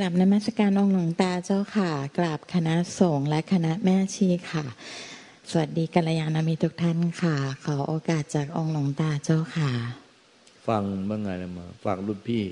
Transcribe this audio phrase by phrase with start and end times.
[0.00, 4.64] กราบนมัสการองค์หลวงตาเจ้าค่ะกราบคณะสงฆ์และคณะแม่ชีค่ะ
[5.50, 9.70] สวัสดีกัลยาณมิตรทุกท่านค่ะ ขอโอกาสจากองค์หลวงตาเจ้าค่ะ
[10.68, 12.44] ฟังเมื่อไงนะมาฟังรุ่นพี่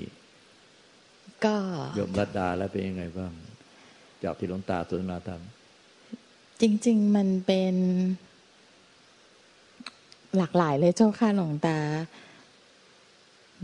[1.45, 1.55] ก็
[1.95, 3.31] โยมรัตดาแล้วเป็นยังไงบ้าง
[4.23, 5.41] จากที่หลวงตาสนทนาธรรม
[6.61, 7.75] จริง ๆ มันเป็น
[10.37, 11.79] หลากหลายเลยเจ้าค่ะหลวงตา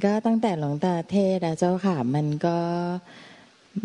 [0.03, 2.57] ก็ตั้งแต่หลวงตาเทศน์อะเจ้าค่ะ มันก็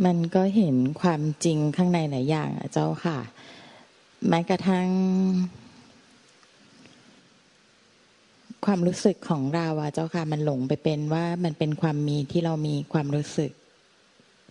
[0.05, 3.19] มันก็เห็นความจริงข้างในหลายอย่างอะเจ้าค่ะ
[4.29, 4.89] แม้กระทั่ง
[8.65, 13.53] ความรู้สึกของเราอะเจ้าค่ะ มันหลงไปเป็นว่ามันเป็นความมีที่เรามีความรู้สึก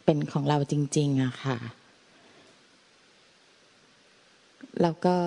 [0.05, 1.57] เป็นของเราจริง ๆอะค่ะ
[4.81, 5.17] แล้วก็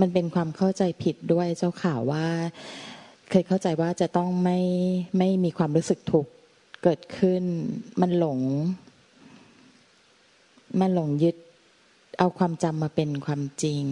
[0.00, 2.26] มันเป็นความเข้าใจผิดด้วยเจ้าข่าวว่า
[3.30, 4.60] เคยเข้าใจว่าจะต้องไม่
[5.18, 6.30] ไม่มีความรู้สึกทุกข์
[6.82, 7.44] เกิดขึ้น
[8.00, 8.40] มันหลง
[10.80, 11.36] มันหลงยึด
[12.18, 13.84] เอาความจำมาเป็นความจริง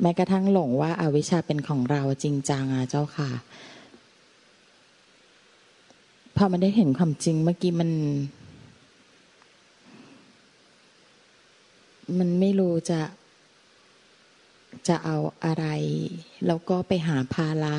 [0.00, 3.30] แม้กระทั่งหลงว่าอาวิชชาเป็นของเราจริงจังอะเจ้าค่ะ
[6.36, 7.90] พอมันได้เห็นความจริงเมื่อกี้มัน
[12.18, 13.00] มันไม่รู้จะ
[14.88, 15.66] จะเอาอะไร
[16.46, 17.76] แล้วก็ไปหาภาระ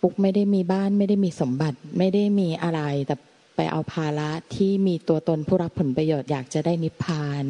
[0.00, 3.16] ปุ๊กไม่ได้มีบ้านไม่ได้มีสมบัติไม่ได้มีอะไร แต่
[3.56, 7.44] ไปเอาภาระที่มีตัวตนผู้รับผลประโยชน์อยากจะได้นิพพาน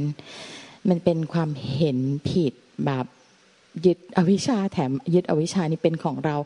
[0.88, 1.98] มันเป็นความเห็น
[2.30, 2.54] ผิด
[2.86, 3.06] แบบ
[3.86, 6.36] ยึดอวิชชาแถมยึดอวิชชานี่เป็นของเรา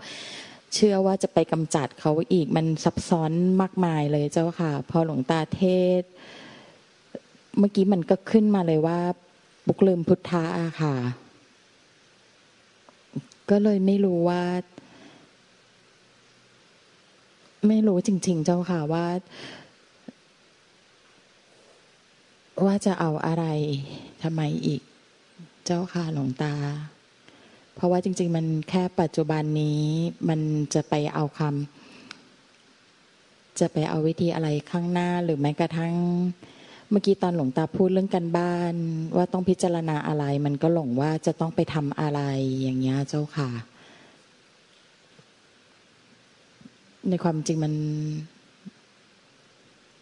[0.74, 5.62] เชื่อว่าจะไปกำจัดเขาอีกมันซับซ้อนมากมายเลยเจ้าค่ะ พอหลวงตาเท
[6.00, 6.02] ศ
[7.58, 8.98] เมื่อกี้มันก็ขึ้นมาเลยว่า
[9.66, 10.44] บุกลืมพุทธะ
[10.82, 10.94] ค่ะ
[13.50, 14.42] ก็เลยไม่รู้ว่า
[17.68, 19.06] ไม่รู้จริง ๆ เจ้าค่ะว่า
[22.64, 23.44] ว่าจะเอาอะไร
[24.22, 24.80] ทำไมอีก
[25.66, 26.54] เจ้าค่ะหลวงตา
[27.74, 29.82] เพราะว่าจริง ๆ มันแค่ปัจจุบันนี้
[30.28, 30.40] มัน
[30.74, 35.94] จะไปเอาคำจะไปเอาวิธีอะไรข้างหน้าหรือแม้กระทั่ง
[36.90, 38.74] เมื่อกี้ตอนหลวงตาพูดเรื่องกันบ้าน
[39.16, 42.20] ว่าต้องพิจารณาอะไร มันก็หลงว่าจะต้องไปทำอะไร
[42.62, 43.50] อย่างเงี้ยเจ้าค่ะ
[47.08, 47.74] ในความจริงมัน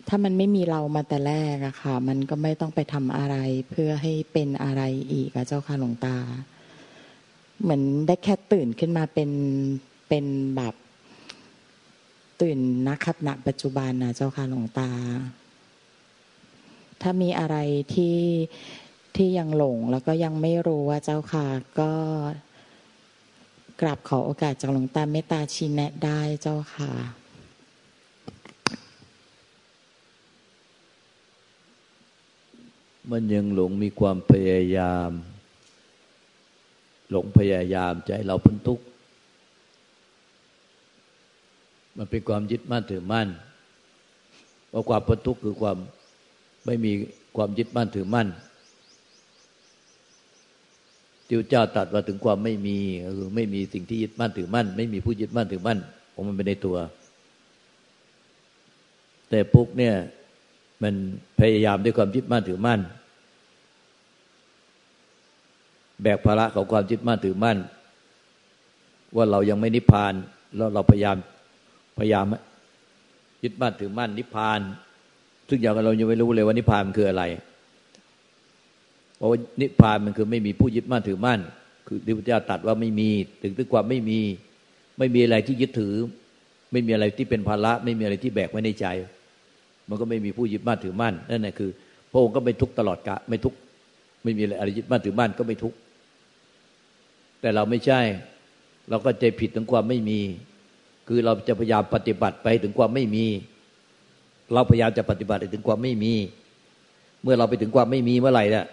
[0.08, 3.36] ถ้ามันไม่มีเรามาแต่แรกอะค่ะ มันก็ไม่ต้องไปทำอะไร
[3.70, 4.82] เพื่อให้เป็นอะไร
[5.12, 6.16] อีกอะเจ้าค่ะหลวงตา
[7.62, 9.30] เหมือนได้แค่ตื่นขึ้นมาเป็น
[10.08, 10.24] เป็น
[10.56, 10.74] แบบ
[12.40, 14.90] ตื่นนะครับณปัจจุบันนะเจ้าค่ะหลวงตา
[17.02, 17.56] ถ้ามีอะไร
[17.94, 18.18] ที่
[19.16, 21.46] ที่ยังหลงแล้วก็ยังไม่รู้ว่าเจ้าค่ะ
[21.80, 21.92] ก็
[23.80, 26.90] กราบขอโอกาสจากหลวงตาเมตตาชี้แนะได้เจ้าค่ะ
[33.10, 35.10] มันยังหลงมีความพยายาม
[37.10, 38.84] หลงพยายามให้เราพ้นทุกข์
[41.96, 43.28] มันเป็นความยึดมั่นถือมั่น
[44.68, 45.76] เพราะความพ้นทุกข์คือความ
[46.66, 46.92] ไม่มี
[47.36, 48.28] ความยึดมั่นถือมั่น
[51.34, 52.78] ที่พระเจ้าตรัสว่าถึงความไม่มี
[53.18, 55.78] คือไม่มีสิ่งที่ยึดมั่นถือมั่น ไม่มีผู้ยึดมั่นถือมั่น
[56.14, 56.76] ของมันเป็นในตัว
[59.30, 59.94] แต่ปุ๊กเนี่ย
[60.82, 60.94] มัน
[61.40, 62.80] พยายามด้วยความยึดมั่นถือมั่น
[66.02, 67.58] แบกภาระของความยึดมั่นถือมั่น
[69.16, 70.14] ว่าเรายังไม่นิพพาน
[70.56, 71.16] แล้วเราพยายาม
[71.98, 72.26] พยายาม
[73.42, 74.60] ยึดมั่นถือมั่นนิพพาน
[75.48, 77.24] ซึ่งอย่างเรายังไม่รู้เลยว่านิพพานมันคืออะไร
[79.24, 81.40] ราะว่านิพพานมันคือไม่มีผู้ยึดมั่นถือมั่น
[81.86, 83.10] คือที่พระเจ้าตรัสว่าไม่มี
[83.42, 84.20] ถึงถึงความไม่มี
[84.98, 85.94] ไม่มีอะไรที่ยึดถือ
[86.72, 88.86] ไม่มีอะไรที่เป็นภาระ ไม่มีอะไรที่แบกไว้ในใจ
[89.88, 91.70] มันก็ไม่มีผู้ยึดมั่นถือมั่นนั่นแหละคือ
[92.10, 93.54] พระองค์ก็ไม่ทุกตลอดกะไม่ทุก
[94.22, 95.74] ไม่มีอะไรยึดมั่นถือมั่นก็ไม่ทุก
[97.40, 98.00] แต่เราไม่ใช่
[98.90, 100.20] เราก็ใจผิดถึงความไม่มี
[101.08, 103.24] คือเราจะพยายามปฏิบัติไปถึงความไม่มี
[104.52, 106.14] เราพยายามจะปฏิบัติถึงความไม่มี
[107.22, 108.66] เมื่อเราไปถึงความไม่มีเมื่อไหร่เนี่ย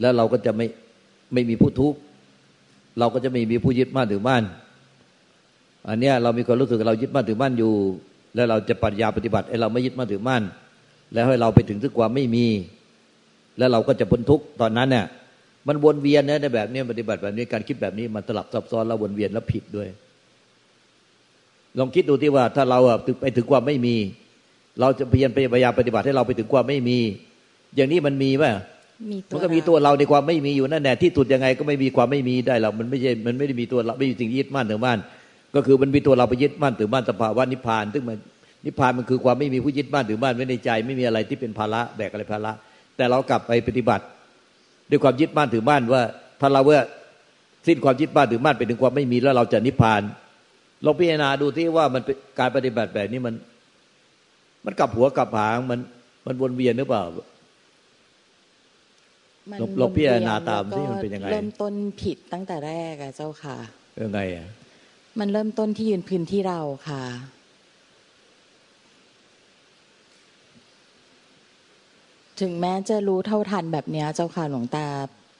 [0.00, 0.66] แล้วเราก็จะไม่
[1.32, 1.98] ไม่มีผู้ทุกข์
[2.98, 4.44] เราก็จะไม่มีผู้ยึดมั่นถือมั่น
[5.88, 7.72] อันเนี้ยเรามีความรู้สึกเรายึดมั่นถือมั่นอยู่
[8.34, 10.42] แล้วเราจะปัญญาปฏิบัติให้เราไม่ยึดมั่นถือมั่น
[11.12, 12.46] แล้วให้เราไปถึงถึงความไม่มี
[13.58, 15.04] แล้วเราก็จะพ้นทุกข์ตอนนั้นเนี่ย
[15.66, 19.88] มันวนเวียนนะในแบบนี้ปฏิบัติแบบนี้การคิดแบบนี้มันสลับซับซ้อนแล้ววนเวียนแล้วผิดด้วย
[21.78, 22.78] ลองคิดดูที่ว่าถ้าเรา
[23.20, 23.96] ไปถึงความไม่มี
[24.80, 26.98] เราจะพยายามพยายามปฏิบัติให้เราไปถึงความไม่มี
[27.76, 28.44] อย่างนี้มันมีไหม
[29.10, 34.98] มีตัวมันก็มีตัวเราในความไม่มีอยู่นั่นแหละที่สุดยังไงก็ไม่มีความไม่มีได้เรามันไม่ใช่มันไม่ได้มีตัวเราไม่มีสิ่งยึดมั่นถือมั่น
[35.54, 38.18] ก็คือมันมีตัวเราไปยึดมั่นถือมั่นสภาวะนิพพานซึ่งมัน
[38.64, 42.52] นิพพานมันคือความไม่มีผู้ยึดบ้านถือบ้านไว้ในใจ ไม่มีอะไรที่เป็นภาระแบกอะไรภาระ
[42.96, 44.04] แต่เรากลับไปปฏิบัติ
[44.90, 46.02] ด้วยความยึดบ้านถือบ้านว่า
[46.40, 46.80] ถ้าเราว่า
[47.66, 50.02] สิ้นความยึดบ้านถือบ้านไปถึงความไม่มีแล้วเราจะนิพพาน
[50.84, 52.02] ลองพิจารณาดูที่ว่ามัน
[52.38, 53.34] การปฏิบัติแบบนี้มัน
[54.64, 55.80] มันกลับหัวกลับหางมัน
[56.26, 57.02] มันวนเวียนหรือเปล่า
[59.78, 63.56] เราพิจารณาตามที่มันเป็นยังไงเริ่มต้นผิดตั้งแต่แรกอะเจ้าค่ะ
[64.02, 64.48] ยังไงอะ
[65.18, 67.02] มันเริ่มต้นที่ยืนพื้นที่เราค่ะ
[72.40, 74.86] ถึงแม้จะรู้เท่าทันแบบนี้เจ้าค่ะหลวงตา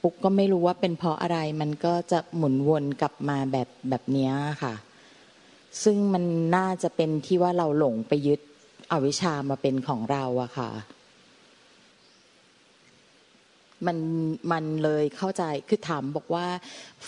[0.03, 4.31] ปุ๊กก็ไม่รู้ว่าเป็นเพราะอะไร มันก็จะหมุนวนกลับมาแบบแบบนี้
[4.62, 4.75] ค่ะ
[5.82, 6.25] ซึ่งมัน
[6.56, 8.41] น่าจะเป็นที่ว่าเราหลงไปยึด
[8.93, 10.70] อวิชามาเป็นของเราอะค่ะ
[13.87, 13.99] มัน
[14.52, 16.46] มันเลยเข้าใจคือถามบอกว่า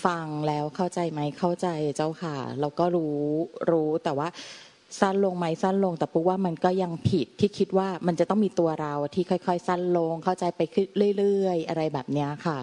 [0.05, 3.19] ฟังแล้วเข้าใจไหมเข้าใจเจ้าค่ะเราก็รู้
[3.71, 4.29] รู้แต่ว่า
[5.01, 10.61] สั้นลงไหมสั้นลง แต่ปุ๊ว่ามันก็ยังผิดที่คิดว่ามันจะต้องมีตัวเราที่ค่อย ๆ สั้นลง เข้าใจไป
[11.19, 12.59] เรื่อยๆ อะไรแบบนี้ค่ะ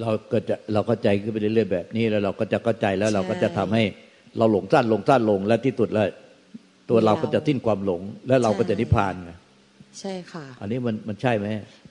[0.00, 3.84] เราก็จะเราเข้าใจขึ้นไปเรื่อยๆแบบนี้แล้วเราก็จะเข้าใจแล้วเราก็จะทำให้
[4.38, 6.08] เราหลงสั้นลงสั้นลงและที่สุดแล้ว
[6.88, 9.32] ตัวเราก็จะทิ้นความหลง และเราก็จะนิพพานไง
[10.00, 11.46] ใช่ค่ะ อันนี้มันมันใช่ไหม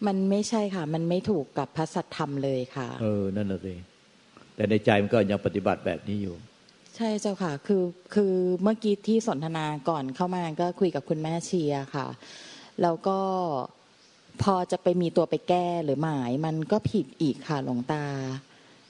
[0.08, 3.74] มันไม่ใช่ค่ะ มันไม่ถูกกับพระสัทธรรมเลยค่ะ เออนั่นแหละสิ
[4.56, 6.36] แต่ในใจมันก็ยังปฏิบัติแบบนี้อยู่
[6.96, 7.84] ใช่เจ้าค่ะ คือ
[8.16, 8.34] คือ
[8.64, 12.08] เมื่อกี้ที่สนทนาก่อนเข้ามาก็คุยกับคุณแม่เชียร์ค่ะ
[12.82, 13.20] แล้วก็
[14.42, 18.06] พอจะไปมีตัวไปแก้หรือหมาย มันก็ผิดอีกค่ะหลวงตา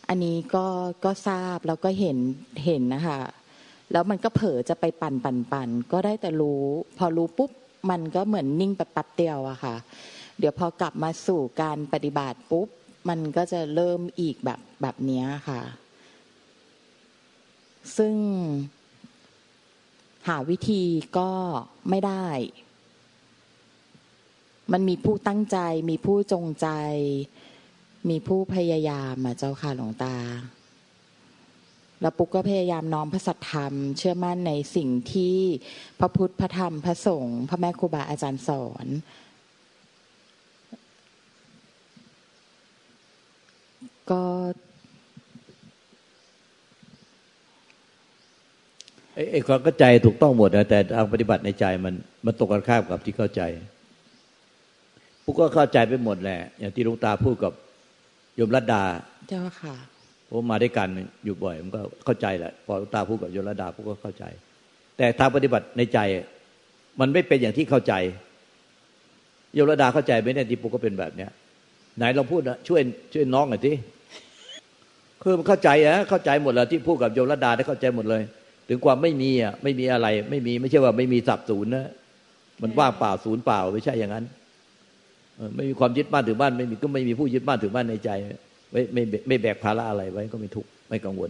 [0.08, 0.66] อันนี้ก็
[1.06, 2.18] ก็ทราบแล้วก็เห็น
[2.66, 3.20] เห็นนะคะ
[3.92, 6.64] แล้วมันก็เผลอจะไปปั่นปั่นปั่นก็ได้แต่รู้
[6.98, 7.52] พอรู้ปุ๊บ
[7.90, 9.76] มันก็เหมือนนิ่งไปแป๊บเดียวอะค่ะ
[10.40, 12.68] เดี๋ยวพอกลับมาสู่การปฏิบัติปุ๊บ
[13.10, 15.62] มันก็จะเริ่มอีกแบบแบบนี้ค่ะ
[17.98, 18.16] ซึ่ง
[20.28, 20.84] หาวิธี
[21.18, 21.30] ก็
[21.90, 22.28] ไม่ได้
[24.72, 25.58] มันมีผู้ตั้งใจ
[25.90, 26.68] มีผู้จงใจ
[28.10, 30.16] มีผู้พยายามอะเจ้าค่ะหลวงตา
[32.02, 35.38] แล้วปุ๊กก็พยายามน้อมพระสัทธรรม เชื่อมั่นในสิ่งที่
[36.00, 38.88] พระพุทธพระธรรมพระสงฆ์พระแม่ครูบาอาจารย์สอน
[44.10, 44.24] ก็
[49.32, 51.94] ไอ้ความเข้าใจถูกต้องหมดนะแต่ทางปฏิบัติในใจมัน
[52.26, 53.42] มันตกกันข้ามกับที่เข้าใจ
[55.24, 57.54] ปุ๊กก็เข้าใจไปหมดแหละ อย่างที่ลุงตาพูดกับ
[58.36, 58.84] โยมรัตดา
[59.30, 59.76] เจ้าค่ะ
[60.30, 60.88] ผมมาด้วยกัน
[61.26, 64.24] อยู่บ่อยมันก็เข้าใจแหละพอตาพูดกับโยรดาพวกก็เข้าใจ
[64.98, 66.00] แต่ทางปฏิบัติในใจ
[67.00, 67.94] มันไม่เป็นอย่างที่เข้าใจ
[69.56, 71.32] โยรดาเข้าใจไหมเนี่ยที่ปุกก็เป็นแบบเนี้ย
[71.98, 72.82] ไหนเราพูดนะช่วย
[73.14, 73.76] ช่วยน้องหน่อยที่
[75.22, 78.24] คือมันเข้าใจอะเข้าใจหมดแล้วที่พูดกับโยรดาได้เข้าใจหมดเลย
[78.70, 81.88] ถึงความไม่มีอะไม่มีอะไร ไม่มีไม่ใช่ว่าไม่มีสับศูนย์นะ
[82.62, 84.26] มันว่างเปล่าศูนย์เปล่าไม่ใช่อย่างนั้น
[85.56, 88.12] ไม่มีความยึดบ้านถือบ้านไม่มีก็ไม่มีผู้ยึดบ้านถือบ้านในใจ
[88.72, 91.30] ไม่ไม่ไม่แบกภาระอะไรไว้ก็ไม่ทุกข์ไม่กังวล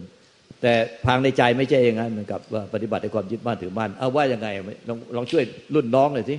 [0.62, 0.72] แต่
[1.06, 4.48] ทางในใจไม่ใช่อย่างนั้นเหมือนกับว่าปฏิบัติในความยึดมั่นถือมั่นเอาว่ายังไง
[4.88, 6.36] ลองลองช่วยรุ่นน้องหน่อยสิ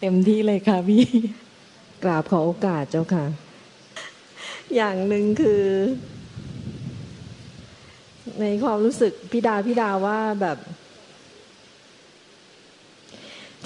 [0.00, 1.04] เต็มที่เลยค่ะพี่
[2.04, 3.24] กราบขอโอกาสเจ้าค่ะ
[4.76, 5.64] อย่างหนึ่งคือ
[8.40, 10.58] ในความรู้สึกพี่ดาพี่ดาว่าแบบ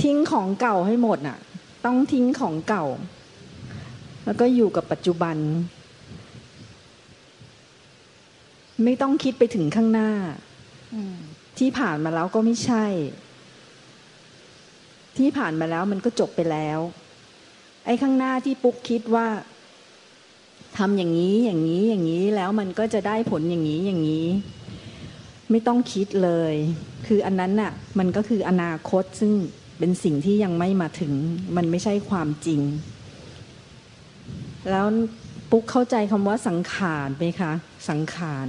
[0.03, 1.39] ทิ้งของเก่าให้หมดน่ะ
[1.85, 2.85] ต้องทิ้งของเก่า
[4.27, 5.37] แล้วก็อยู่กับปัจจุบัน
[8.85, 10.11] ไม่ต้องคิดไปถึงข้างหน้า
[11.59, 12.85] ที่ผ่านมาแล้วก็ไม่ใช่
[15.19, 16.79] ที่ผ่านมาแล้วมันก็จบไปแล้ว
[17.87, 19.27] ไอ้ข้างหน้าที่ปุ๊กคิดว่า
[20.79, 24.27] ทำอย่างนี้อย่างนี้อย่างนี้แล้วมันก็จะได้ผลอย่างนี้อย่างนี้
[25.51, 26.55] ไม่ต้องคิดเลย
[27.07, 29.33] คืออันนั้นน่ะ มันก็คืออนาคตซึ่ง
[29.79, 31.13] เป็นสิ่งที่ยังไม่มาถึง
[31.57, 32.61] มันไม่ใช่ความจริง
[34.71, 34.87] แล้ว
[35.51, 37.53] ปุ๊กเข้าใจคำว่าสังขารไหมคะ
[37.91, 38.49] สังขาร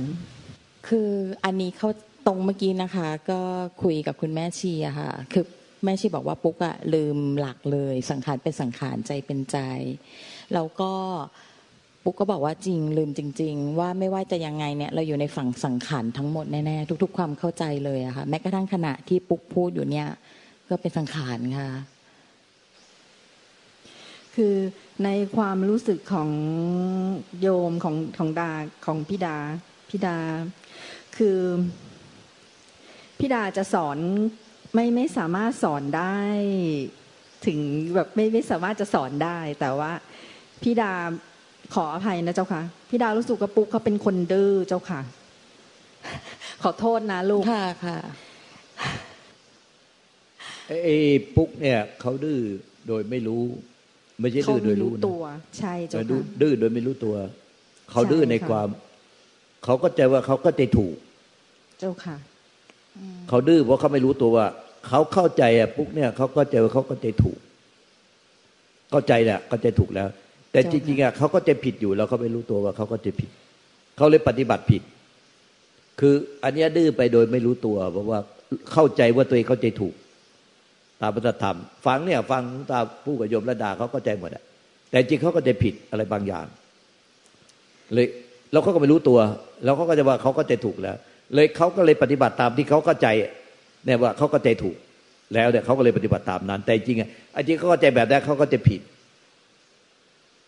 [0.88, 1.10] คือ
[1.46, 1.90] อันนี้เขา
[2.28, 3.42] ตรงเมื่อกี้นะคะ ก็
[3.84, 5.46] คุยกับคุณแม่ชีอะค่ะคือ
[5.84, 9.58] แม่ชีบอกว่าปุ๊กอะลืมหลักเลย สังขารเป็นสังขารใจเป็นใจ
[10.54, 10.92] แล้วก็
[12.04, 20.08] ปุ๊กก็บอกว่าจริงลืมจริง ๆ ว่าไม่ว่าจะยังไงเนี่ยเราอยู่ในฝั่งสังขารทั้งหมดแน่ๆทุก ๆ ความเข้าใจเลยอะค่ะแม้กระทั่งขณะที่ปุ๊กพูดอยู่เนี่ย
[20.70, 21.70] ก็เป็นสังขารค่ะ
[24.36, 24.56] คือ
[25.06, 26.30] ในความรู้สึกของ
[27.42, 28.52] โยมของของดา
[28.86, 29.38] ของพิดา
[29.90, 30.18] พิดา
[31.18, 31.40] คือ
[33.20, 33.98] พิดาจะสอน
[34.74, 36.18] ไม่ไม่สามารถสอนได้
[37.46, 37.60] ถึง
[37.96, 39.92] แบบไม่ไม่สามารถจะสอนได้ แต่ว่า
[40.62, 40.92] พิดา
[41.74, 45.02] ขออภัยนะเจ้าค่ะพิดารู้สึกว่าปุ๊กเขาเป็นคนดื้อเจ้าค่ะ
[46.64, 47.98] ขอโทษนะลูกค่ะค่ะ
[50.84, 50.98] ไอ้
[51.36, 52.40] ปุ๊กเนี่ยเขาดื้อ
[52.88, 53.44] โดยไม่รู้
[54.22, 57.16] ไม่ใช่เขาดื้อโดไม่ยรู้รู้ตัวนะใช่เจ้าแต่ดื้อค่ะดื้อโดยไม่รู้ตัว
[57.92, 58.68] เขาดื้อในใช่ค่ะความ
[59.64, 60.96] เขาก็ใจว่าเขาก็ใจถูก
[61.80, 62.16] เจ้าค่ะ
[63.30, 64.46] เขาดื้อเพราะเขาไม่รู้ตัวว่า
[64.88, 67.38] เขาเข้าใจอะปุ๊กเนี่ยเขาก็ใจว่าเขาก็ใจถูก
[68.92, 70.10] เข้าใจแหละก็ใจถูกแล้ว
[70.52, 73.30] แต่เจ้าจค่ะริงๆอะเขาก็ใจผิดอยู่แล้วเขาไม่รู้ตัวว่าเขาก็ใจผิด
[73.98, 74.82] เขาเลยปฏิบัติผิด
[76.00, 78.20] คืออันเนี้ยดื้อไปโดยไม่รู้ตัวเพราะว่า
[78.72, 79.94] เข้าใจว่าตัวเองเข้าใจถูก
[81.02, 84.44] ตามพระธรรม ฟังเนี่ยฟังตามผู้กับโยมระดาเขาก็ใจหมดอะ
[84.90, 86.46] แต่จริงเขาก็ใจผิดอะไรบางอย่าง
[87.94, 88.08] เลย
[88.52, 89.20] แล้วเขาก็ไม่รู้ตัว
[89.64, 90.96] แล้วเขาก็จะว่าเขาก็ใจถูกแล้ว
[91.34, 93.08] เลยเขาก็เลยปฏิบัติตามที่เขาเข้าใจ
[93.86, 94.76] เนี่ยว่าเขาก็ใจถูก
[95.34, 98.82] แล้วเนี่ยเขาก็เลยปฏิบัติตามนั้น แต่จริงอะไอ้จริงเขาก็ใจแบบนั้นเขาก็จะผิด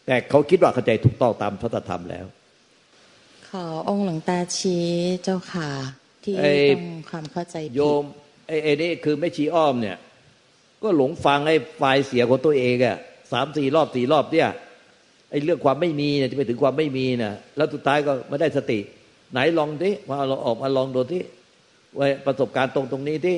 [0.06, 2.25] แต่เขาคิดว่าเข้าใจถูกต้องตามพระธรรมแล้ว
[3.50, 4.86] ขอองค์หลวงตาชี้
[5.24, 5.70] เจ้าค่ะ
[6.24, 8.03] ที่ไอ้ต้องความเข้าใจผิดโยม
[8.48, 9.98] ไอ้ไอ้นี่คือแม่ชีอ้อมเนี่ย
[10.83, 12.98] ก็หลงฟังไอ้ไฟล์เสียของตัวเองอะ
[13.31, 14.48] สามสี่รอบสี่รอบเนี่ย
[15.31, 18.79] ไอ้เรื่องความไม่มีเนี่ยจะไปถึงความไม่มีนะแล้วสุดท้ายก็ไม่ได้สติ
[19.31, 21.24] ไหนลองดิมาเราออกมาลองดูที่
[21.98, 23.38] ว่าประสบการณ์ตรงตรงนี้ที่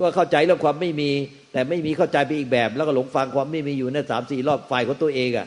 [0.00, 1.10] ก็เข้าใจเรื่องความไม่มี
[1.52, 5.46] แต่ไม่มีเข้าใจไปอีกแบบ แล้วก็หลงฟังความไม่มีอยู่ในสามสี่รอบไฟล์ของตัวเองอะ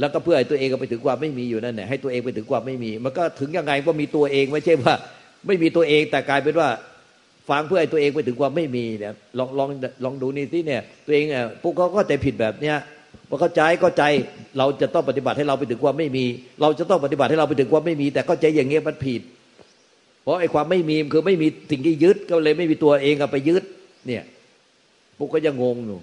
[0.00, 4.94] แล้วก็เพื่อให้ตัวเองไปถึงความไม่มีอยู่นั่นแหละให้ตัวเองไปถึงความไม่มี มันก็ถึงยังไงว่ามีตัวเองไม่ใช่ว่า
[5.46, 6.68] ไม่มีตัวเองแต่กลายเป็นว่า
[7.48, 9.68] ฟังเพื่อให้ตัวเองไปถึงความไม่มีเนี่ยลองลอง
[10.04, 12.76] ลองดูนี่ที่เนี่ย ตัวเองเนี่ยพวกเขาก็ใจผิดแบบเนี้ย
[13.28, 14.04] พอเข้าใจก็ใจ
[14.58, 16.24] เราจะต้องปฏิบัติให้เราไปถึงความไม่มี
[16.60, 19.22] เราจะต้องปฏิบัติให้เราไปถึงความไม่มี แต่ก็ใจอย่างเงี้ยมันผิด
[20.22, 23.62] เพราะไอ้ความไม่มีคือไม่มีสิ่งที่ยึดก็เลยไม่มีตัวเองเอาไปยึด
[24.06, 24.22] เนี่ย
[25.18, 25.98] พวกก็ยังงงอยู่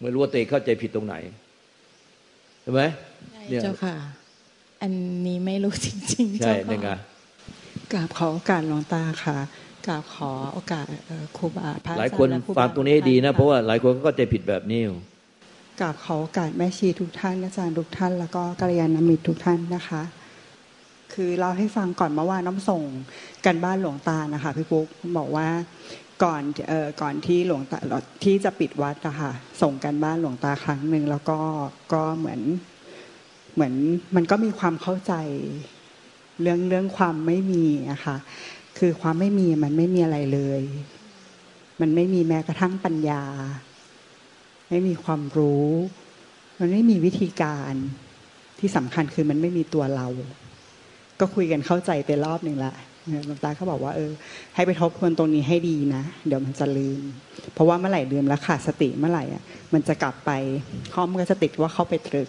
[0.00, 1.14] ไม่รู้ว่าตัวเองเข้าใจผิดตรงไหน
[2.62, 2.82] ใช่ไหม
[3.48, 3.94] เนี่ยเจ้าค่ะ
[4.82, 4.92] อัน
[5.26, 6.96] นี้ไม่รู้จริงๆใช่เจ้าเนี่ยไงค่ะ
[7.92, 9.36] กราบขอโอกาสหลวงตาค่ะ
[9.86, 14.98] กราบขอโอกาสเอ่อครูบาพระอจรหลายคนและรูบาฟังตรงนี้ให้ดีนะท่เพราะว่าหลายคนก็เข้าใจผิดแบบนี้อยู่
[15.80, 20.02] กราบขอโอกาสแม่ชีทุกท่านอาจารย์ทุกท่าน แล้วก็กัลยาณมิตรทุกท่านนะคะ
[21.12, 22.82] คือเราให้ฟังก่อนเมื่อวานน้ำส่ง
[23.46, 24.86] กันบ้านหลวงตานะคะพี่ปุ๊ก
[25.18, 25.48] บอกว่า
[26.24, 27.78] ก่อนเอ่อก่อนที่หลวงตา
[28.24, 31.38] ที่จะปิดวัดนะคะส่งกันบ้านหลวงตาครั้งหนึ่งแล้วก็
[31.92, 32.40] ก็เหมือน
[33.54, 33.74] เหมือน
[34.16, 35.12] มันก็มีความเข้าใจ
[36.40, 38.16] เรื่องเรื่องความไม่มีอะค่ะ
[38.84, 40.62] คือความไม่มีมันไม่มีอะไรเลย
[41.80, 43.22] มันไม่มีแม้กระทั่งปัญญา
[44.70, 45.68] ไม่มีความรู้
[46.60, 47.74] มันไม่มีวิธีการ
[48.58, 50.06] ที่สำคัญคือมันไม่มีตัวเรา
[51.20, 52.72] ก็คุยกันเข้าใจไปรอบหนึ่งละ
[53.26, 54.10] หลวงตาเขาบอกว่าเออ
[54.54, 57.00] ให้ไปทบทวนตรงนี้ให้ดีนะ เดี๋ยวมันจะลืม
[57.54, 60.30] เพราะว่าเมื่อไหร่ลืมแล้วขาดสติเมื่อไหร่อะมันจะกลับไป
[60.92, 62.28] ข้อมก็จะติดว่าเข้าไปตรึก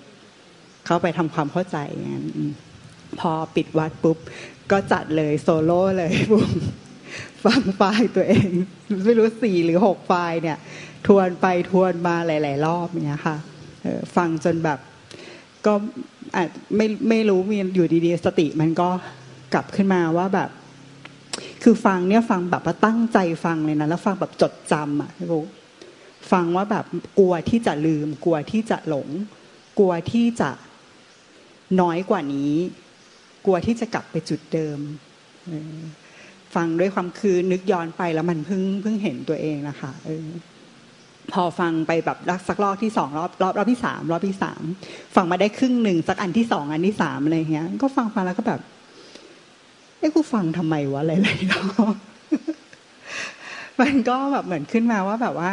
[0.86, 2.27] เข้าไปทำความเข้าใจอย่างนั้น
[3.19, 4.17] พอปิดวัดปุ๊บ
[4.74, 6.50] ก็จัดเลยโซโล่เลยปุ๊บ
[7.46, 8.50] ฟังไฟล์ตัวเอง
[9.06, 10.58] ไม่รู้สี่หรือหกไฟล์เนี่ย
[11.08, 13.38] ทวนไปทวนมาหลาย ๆ รอบเนี้ยค่ะ
[14.15, 14.80] ฟังจนแบบ
[15.65, 15.74] ก็
[16.36, 18.89] อาจไม่ไม่รู้มีอยู่ดีๆสติมันก็
[19.53, 20.50] กลับขึ้นมาว่าแบบ
[21.63, 25.44] คือฟังเนี่ยฟังแบบว่าตั้งใจฟังเลยนะแล้วฟังแบบจดจำอะพี่บุ๊
[26.32, 26.86] ฟังว่าแบบ
[27.20, 29.08] กลัวที่จะลืม กลัวที่จะหลง
[29.80, 30.50] กลัวที่จะ
[31.82, 32.53] น้อยกว่านี้
[33.46, 34.80] กลัวที่จะกลับไปจุดเดิม
[36.56, 40.28] ฟังด้วยความคือนึกย้อนไปแล้วมันเพิ่งเพิ่งเห็นตัวเองนะคะเออ
[41.34, 44.64] พอฟังไปแบบสักรอบที่สองรอบรอบรอบที่สามรอบที่สาม
[45.16, 48.62] ฟังมาได้ครึ่งหนึ่งสักอันที่สองอันที่สามอะไรเงี้ย ก็ฟังฟังแล้วก็แบบ
[50.00, 51.96] เอ้กูฟังทำไมวะหลายๆรอบ
[53.82, 55.52] มันก็แบบเหมือนขึ้นมาว่าแบบว่า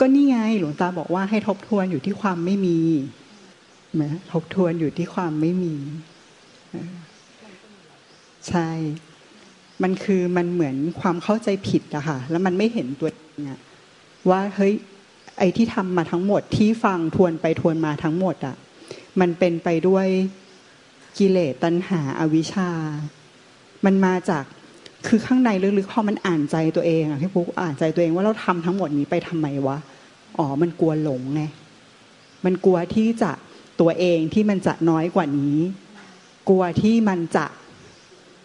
[0.00, 2.78] ก็นี่ไงหลวงตาบอกว่าให้ทบทวนอยู่ที่ความไม่มี
[3.94, 5.74] ไหมทบทวนอยู่ที่ความไม่มี
[8.48, 8.68] ใช่
[9.82, 13.60] มันคือมันเหมือนความเข้าใจผิดอะค่ะ แล้วมันไม่เห็นตัวเองอะ
[14.30, 14.74] ว่าเฮ้ย
[15.38, 18.56] ไอ้ที่ทำมาทั้งหมดที่ฟังทวนไปทวนมาทั้งหมดอะ
[19.20, 20.06] มันเป็นไปด้วย
[21.18, 22.70] กิเลสตัณหาอาวิชชา
[23.84, 24.44] มันมาจาก
[25.08, 29.76] คือข้างในลึกๆพอมันอ่านใจตัวเองอะพี่ปุ๊กอ่านใจตัวเองว่าเราทำทั้งหมดนี้ไปทำไมวะ
[30.38, 31.42] อ๋อมันกลัวหลงไง
[32.44, 33.32] มันกลัวที่จะ
[33.80, 35.56] ตัวเองที่มันจะน้อยกว่านี้
[36.48, 37.46] กลัวที่มันจะ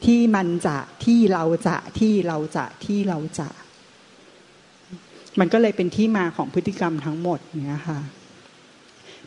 [0.06, 3.50] ที่มันจะที่เราจะที่เราจะที่เราจะ
[5.40, 8.00] มันก็เลยเป็นที่มาของพฤติกรรมทั้งหมดเนี่ยค่ะ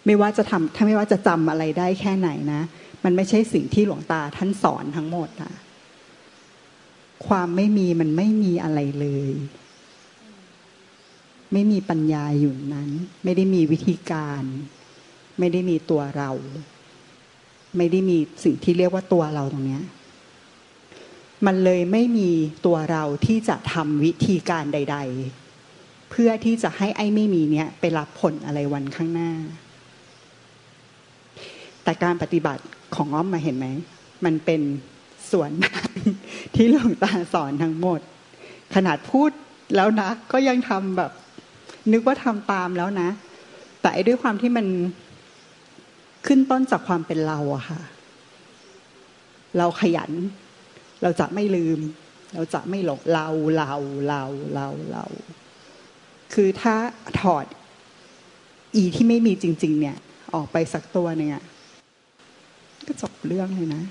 [0.06, 2.62] ไม่ว่าจะทำถ้าไม่ว่าจะจำอะไรได้แค่ไหนนะ
[3.04, 5.52] มันไม่ใช่สิ่งที่หลวงตาท่านสอนทั้งหมดอะ
[7.26, 9.32] ความไม่มีมันไม่มีอะไรเลย
[11.52, 12.90] ไม่มีปัญญาอยู่นั้น
[13.24, 14.42] ไม่ได้มีวิธีการ
[15.38, 16.30] ไม่ได้มีตัวเรา
[17.76, 19.82] ไม่ได้มีสิ่งที่เรียกว่าตัวเราตรงเนี้ย
[21.46, 22.30] มันเลยไม่มี
[22.66, 24.98] ตัวเราที่จะทำวิธีการใด
[25.54, 29.32] ๆ เพื่อที่จะให้ไอ้ไม่มีเนี้ยไปรับผลอะไรวันข้างหน้า
[31.82, 32.62] แต่การปฏิบัติ
[32.94, 33.66] ของอ้อมมาเห็นไหม
[34.24, 34.60] มันเป็น
[35.30, 35.50] ส่วน
[36.54, 38.00] ที่หลวงตาสอนทั้งหมด
[38.74, 39.30] ขนาดพูด
[39.76, 41.12] แล้วนะ ก็ยังทำแบบ
[41.92, 43.08] นึกว่าทำตามแล้วนะ
[43.82, 44.66] แต่ด้วยความที่มัน
[46.26, 47.80] ขึ้นต้นจากความเป็นเราอะค่ะ
[49.58, 50.10] เราขยัน
[51.02, 51.78] เราจะไม่ลืม
[52.34, 53.72] เราจะไม่หลงเราเรา
[54.08, 54.22] เรา
[54.54, 55.04] เราเรา
[56.34, 56.74] คือถ้า
[57.20, 57.46] ถอด
[58.74, 59.96] อีที่ไม่มีจริง ๆ เนี่ย
[60.34, 61.38] ออกไปสักตัวเนี่ย
[62.86, 63.82] ก็จบเรื่องเลยนะ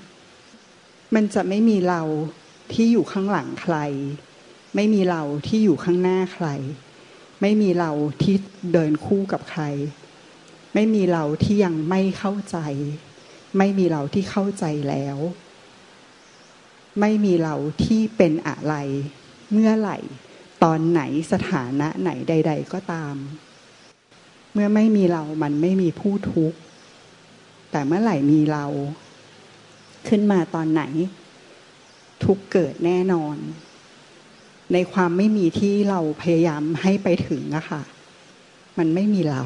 [1.14, 2.02] มันจะไม่มีเรา
[2.72, 3.76] ที่อยู่ข้างหลังใคร
[4.74, 6.46] ไม่มีเราที่อยู่ข้างหน้าใคร
[7.40, 7.90] ไม่มีเรา
[8.22, 8.34] ที่
[8.72, 9.62] เดินคู่กับใคร
[10.74, 12.58] ไม่มีเราที่ยังไม่เข้าใจ
[13.58, 15.18] ไม่มีเราที่เข้าใจแล้ว
[17.00, 18.74] ไม่มีเราที่เป็นอะไร
[19.52, 19.98] เมื่อไหร่
[20.62, 23.14] ตอนไหนสถานะไหนใด ๆ ก็ตาม
[24.52, 26.58] เมื่อไม่มีเรามันไม่มีผู้ทุกข์
[27.70, 28.66] แต่เมื่อไหร่มีเรา
[30.08, 30.82] ขึ้นมาตอนไหน
[32.24, 33.36] ทุกเกิดแน่นอน
[34.72, 37.82] ในความไม่มีที่เราพยายามให้ไปถึงอะค่ะ
[38.78, 39.44] มันไม่มีเรา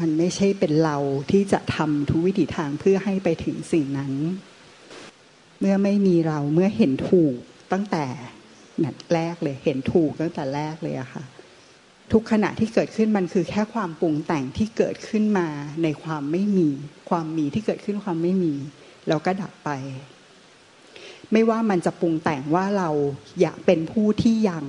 [0.00, 0.96] มันไม่ใช่เป็นเรา
[1.30, 4.12] ที่จะทำทุกวิถีทางเพื่อให้ไปถึงสิ่งนั้น
[5.60, 7.36] เมื่อไม่มีเราเมื่อเห็นถูก
[7.72, 8.04] ตั้งแต่
[8.84, 11.24] นัดแรกเลย เห็นถูกตั้งแต่แรกเลยอะค่ะ
[12.12, 15.48] ทุกขณะที่เกิดขึ้นมันคือแค่ความปรุงแต่งที่เกิดขึ้นมา
[15.82, 16.68] ในความไม่มี
[17.10, 18.54] ความมีที่เกิดขึ้นความไม่มี
[19.08, 19.70] แล้วก็ดับไป
[21.32, 22.90] ไม่ว่ามันจะปรุงแต่งว่าเรา
[23.40, 24.64] อยากเป็นผู้ที่ยัง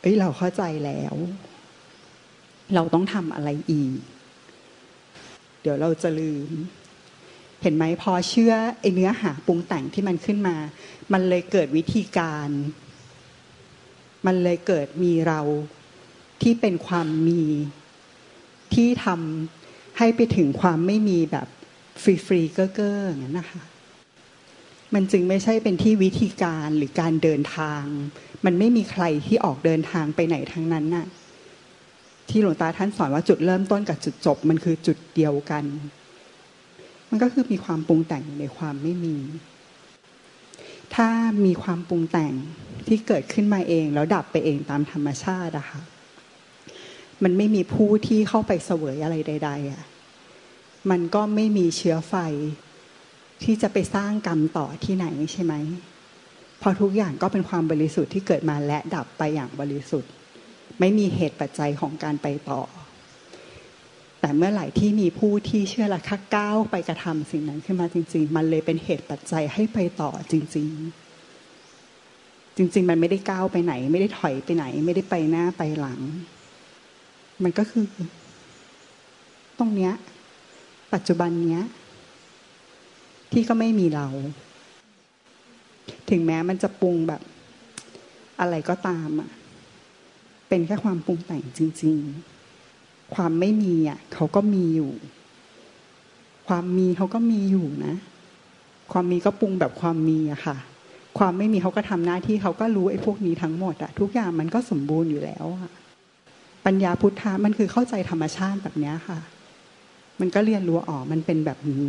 [0.00, 1.14] เอ้ยเราเข้าใจแล้ว
[2.74, 3.98] เราต้องทำอะไรอีก
[5.62, 6.48] เดี๋ยวเราจะลืม
[7.64, 10.56] เห็นไหมพอเชื่อไอเนื้อหาปรุงแต่งที่มันขึ้นมา
[11.12, 12.48] มันเลยเกิดวิธีการ
[14.26, 15.40] มันเลยเกิดมีเรา
[16.42, 17.42] ที่เป็นความมี
[18.74, 21.48] ที่ทำให้ไปถึงความไม่มีแบบ
[22.02, 23.62] ฟรีฟรีเก้อเก้ออย่างนั้นนะคะ
[24.94, 27.82] มันจึงไม่ใช่เป็นที่วิธีการหรือการเดินทาง
[28.44, 31.06] มันไม่มีใครที่ออกเดินทางไปไหนทั้งนั้นน่ะ
[32.28, 35.64] ที่หลวงตาท่านสอนว่าจุดเริ่มต้นกับจุดจบ มันคือจุดเดียวกัน
[37.16, 39.16] มันก็คือมีความปรุงแต่งในความไม่มี
[40.94, 41.08] ถ้า
[41.46, 42.32] มีความปรุงแต่ง
[42.86, 45.80] ที่เกิดขึ้นมาเอง แล้วดับไปเองตามธรรมชาติอะค่ะ
[47.22, 49.82] มันไม่มีผู้ที่เข้าไปเสวยอะไรใด ๆอะ
[50.90, 52.14] มันก็ไม่มีเชื้อไฟ
[53.42, 55.54] ที่จะไปสร้างกรรมต่อที่ไหนใช่ไหม
[56.62, 60.10] พอทุกอย่างก็เป็นความบริสุทธิ์ที่เกิดมาและดับไปอย่างบริสุทธิ์
[60.80, 62.62] ไม่มีเหตุปัจจัยของการไปต่อ
[64.24, 70.68] แต่เมื่อไหร่ที่มีผู้ที่เชื่อละคักก้าวไปกระทำสิ่งนั้นขึ้นมาจริง ๆ มันเลยเป็นเหตุปัจจัยให้ไปต่อจริง
[71.64, 76.00] ๆ จริง ๆ มันไม่ได้ก้าวไปไหน ไม่ได้ถอยไปไหน ไม่ได้ไปหน้าไปหลัง
[77.42, 77.84] มันก็คือ
[79.58, 79.92] ตรงเนี้ย
[80.94, 81.62] ปัจจุบันเนี้ย
[83.32, 84.08] ที่ก็ไม่มีเรา
[86.10, 87.22] ถึงแม้มันจะปรุงแบบ
[88.40, 89.30] อะไรก็ตามอะ
[90.48, 92.33] เป็นแค่ความปรุงแต่งจริง ๆ
[93.14, 94.92] ความไม่มีอะเขาก็มีอยู่
[96.48, 97.94] ความมีเขาก็มีอยู่นะ
[98.92, 100.56] ความมีก็ปรุงแบบความมีอะค่ะ
[101.18, 105.70] ความไม่มีเขาก็ทำหน้าที่เขาก็รู้ไอ้พวกนี้ทั้งหมดอะทุกอย่างมันก็สมบูรณ์อยู่แล้วอะ
[106.66, 109.18] ปัญญาพุทธะมันคือเข้าใจธรรมชาติแบบนี้ค่ะ
[110.20, 111.86] มันก็เรียนรู้อ๋อมันเป็นแบบนี้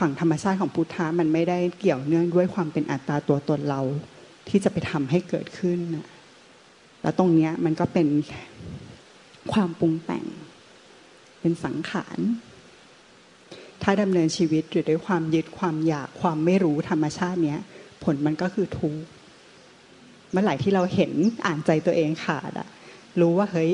[0.00, 3.80] ฝั่งธรรมชาติของพุทธะมันไม่ได้เกี่ยวเนื่องด้วยความเป็นอัตตาตัวตนเรา
[4.48, 6.06] ที่จะไปทำให้เกิดขึ้นนะ
[7.02, 8.06] แล้วตรงเนี้ยมันก็เป็น
[9.52, 10.26] ความปรุงแต่ง
[11.40, 12.18] เป็นสังขาร
[13.82, 17.60] ถ้าดำเนินชีวิตอยู่ด้วยความยึดความอยากความไม่รู้ธรรมชาติเนี้ย
[18.04, 19.00] ผลมันก็คือทุกข์
[20.30, 21.12] เมื่อไหร่ที่เราเห็น
[21.46, 22.68] อ่านใจตัวเองขาดอะ
[23.20, 23.70] รู้ว่าเฮ้ย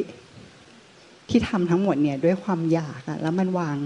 [1.28, 3.76] ที่ทำทั้งหมดเนี่ยด้วยความอยากอะแล้วมันวาง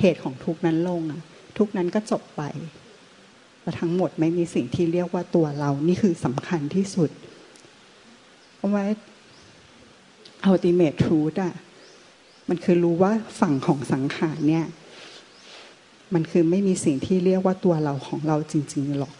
[0.00, 1.20] เหตุของทุกนั้นลงอะ
[1.58, 2.42] ทุกนั้นก็จบไป
[3.62, 7.10] แล้วทั้งหมดไม่มีสิ่งที่เรียกว่าตัวเรา นี่คือสำคัญที่สุด
[8.58, 8.84] เอาไว้
[10.50, 11.54] ultimate truth อะ
[12.48, 14.66] มันคือรู้ว่าฝั่งของสังขารเนี่ย
[16.14, 19.14] มันคือไม่มีสิ่งที่เรียกว่าตัวเราของเราจริง ๆ หรอก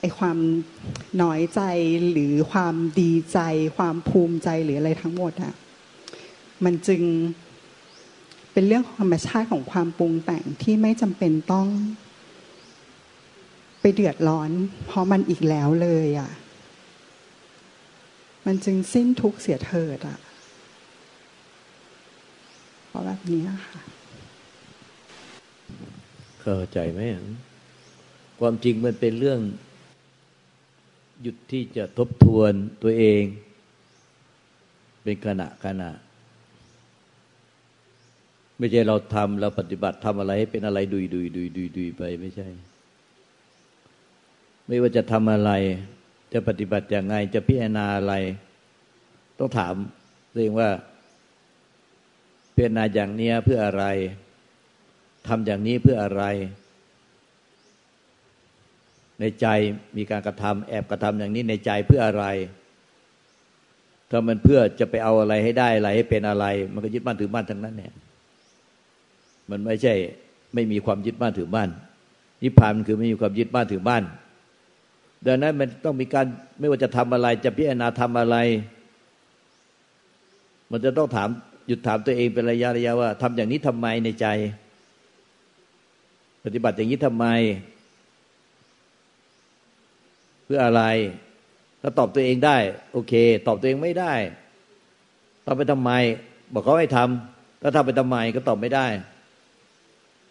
[0.00, 0.38] ไอความ
[1.22, 1.60] น้อยใจ
[2.10, 3.38] หรือความดีใจ
[3.76, 5.54] ความภูมิใจหรืออะไรทั้งหมดอะ
[6.64, 7.02] มันจึง
[8.52, 11.68] เป็นเรื่องธรรมชาติของความปรุงแต่งที่ไม่จำเป็นต้อง
[13.80, 14.50] ไปเดือดร้อน
[14.86, 16.30] เพราะมันอีกแล้วเลยอะ
[18.50, 20.18] มันจึงสิ้นทุกเสียเถิดอะ
[22.88, 23.82] เพราะแบบนี้ค่ะ
[26.40, 27.00] เข้าใจไหม
[28.40, 29.40] ความจริงมันเป็นเรื่อง
[31.22, 33.22] หยุดที่จะทบทวนตัวเอง
[35.02, 35.90] เป็นขณะขณะ
[38.58, 42.48] ไม่ใช่เราทำเราปฏิบัติทำอะไรให้เป็นอะไรดุยดุยดุยดุยดุยไปไม่ใช่
[44.66, 45.52] ไม่ว่าจะทำอะไร
[46.32, 48.14] จะปฏิบัติอย่างไงจะพิจารณาอะไร
[49.38, 49.74] ต้องถาม
[50.32, 50.70] ตัวเองว่า
[52.54, 53.84] พิจารณาอย่างนี้เพื่ออะไร
[55.28, 56.24] ทำอย่างนี้เพื่ออะไร
[59.20, 59.46] ในใจ
[59.96, 62.26] มีการกระทำแอบกระทำอย่างนี้ในใจเพื่ออะไร
[64.10, 67.94] ถ้ามันเพื่อจะไปเอาอะไรให้ได้อะไรให้เป็นอะไร มันก็ยึดมั่นถือมั่นทั้งนั้นเนี่ย
[69.50, 69.94] มันไม่ใช่
[70.54, 71.68] ไม่มีความยึดมั่นถือมั่น
[72.42, 74.04] นิพพานคือไม่มีความยึดมั่นถือมั่น
[75.26, 76.26] ดังนั้นมันต้องมีการ
[76.58, 78.36] ไม่ว่าจะทำอะไร จะพิจารณาทำอะไร
[80.70, 81.28] มันจะต้องถาม
[81.66, 84.26] หยุดถามตัวเองเป็นระยะระยะว่าทำอย่างนี้ทำไมในใจ
[86.44, 87.26] ปฏิบัติอย่างนี้ทำไม
[90.44, 90.82] เพื่ออะไร
[91.82, 92.56] ถ้าตอบตัวเองได้
[92.92, 93.12] โอเค
[93.46, 94.14] ตอบตัวเองไม่ได้
[95.46, 95.90] ตอบไปทำไม
[96.52, 98.86] บอกเขาให้ทำถ้าทำไปทำไมก็ตอบไม่ได้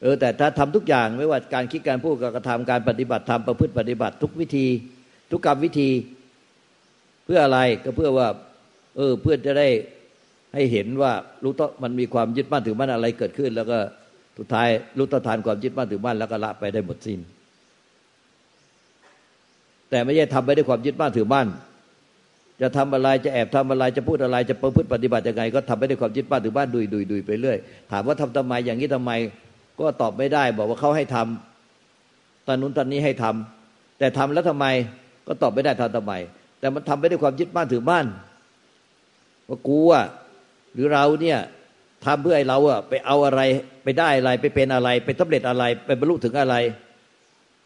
[0.02, 4.68] เออแต่ถ้าทำทุกอย่างไม่ว่าการคิดการพูดการกระทำการปฏิบัติทำประพฤติปฏิบัติทุกวิธี
[5.32, 5.90] ทุกกรรมวิธี
[7.26, 8.28] เพื่ออะไรก็เพื่อว่า
[8.98, 9.68] เออเพื่อจะได้
[10.54, 11.12] ให้เห็นว่า
[11.44, 13.78] รู้ต้อมันมีความยึดมั่นถือมั่นอะไรเกิดขึ้น แล้วก็
[14.38, 17.20] สุดท้ายรู้ต้อทานความยึดมั่นถือมั่นแล้วก็ละไปได้หมดสิ้น
[19.90, 21.48] แต่ไม่ใช่ทำไปด้วยความยึดมั่นถือมั่น
[22.62, 27.58] จะทำอะไรจะแอบทำอะไรจะพูดอะไรจะประพฤติปฏิบัติยังไง ก็ทำไปด้วยความยึดมั่นถือมั่นดุยดุยดุยไปเรื่อย
[27.92, 29.12] ถามว่าทำทำไมอย่างนี้ทำไม
[29.80, 34.66] ก็ตอบไม่ได้บอกว่าเขาให้ทำตอนนู้นตอนนี้ให้ทำแต่ทำแล้วทำไม
[35.28, 36.14] ก็ตอบไม่ได้ทำทำไม
[36.60, 38.06] แต่มันทำไปด้วยความยึดมั่นถือมั่น
[39.48, 40.06] ว่ากูอะ
[40.74, 41.40] หรือเราเนี่ย
[42.06, 43.42] ทำเพื่อให้เราอะไปเอาอะไร
[43.84, 46.56] ไปได้อะไรไปเป็นอะไร ไปสำเร็จอะไร ไปบรรลุถึงอะไร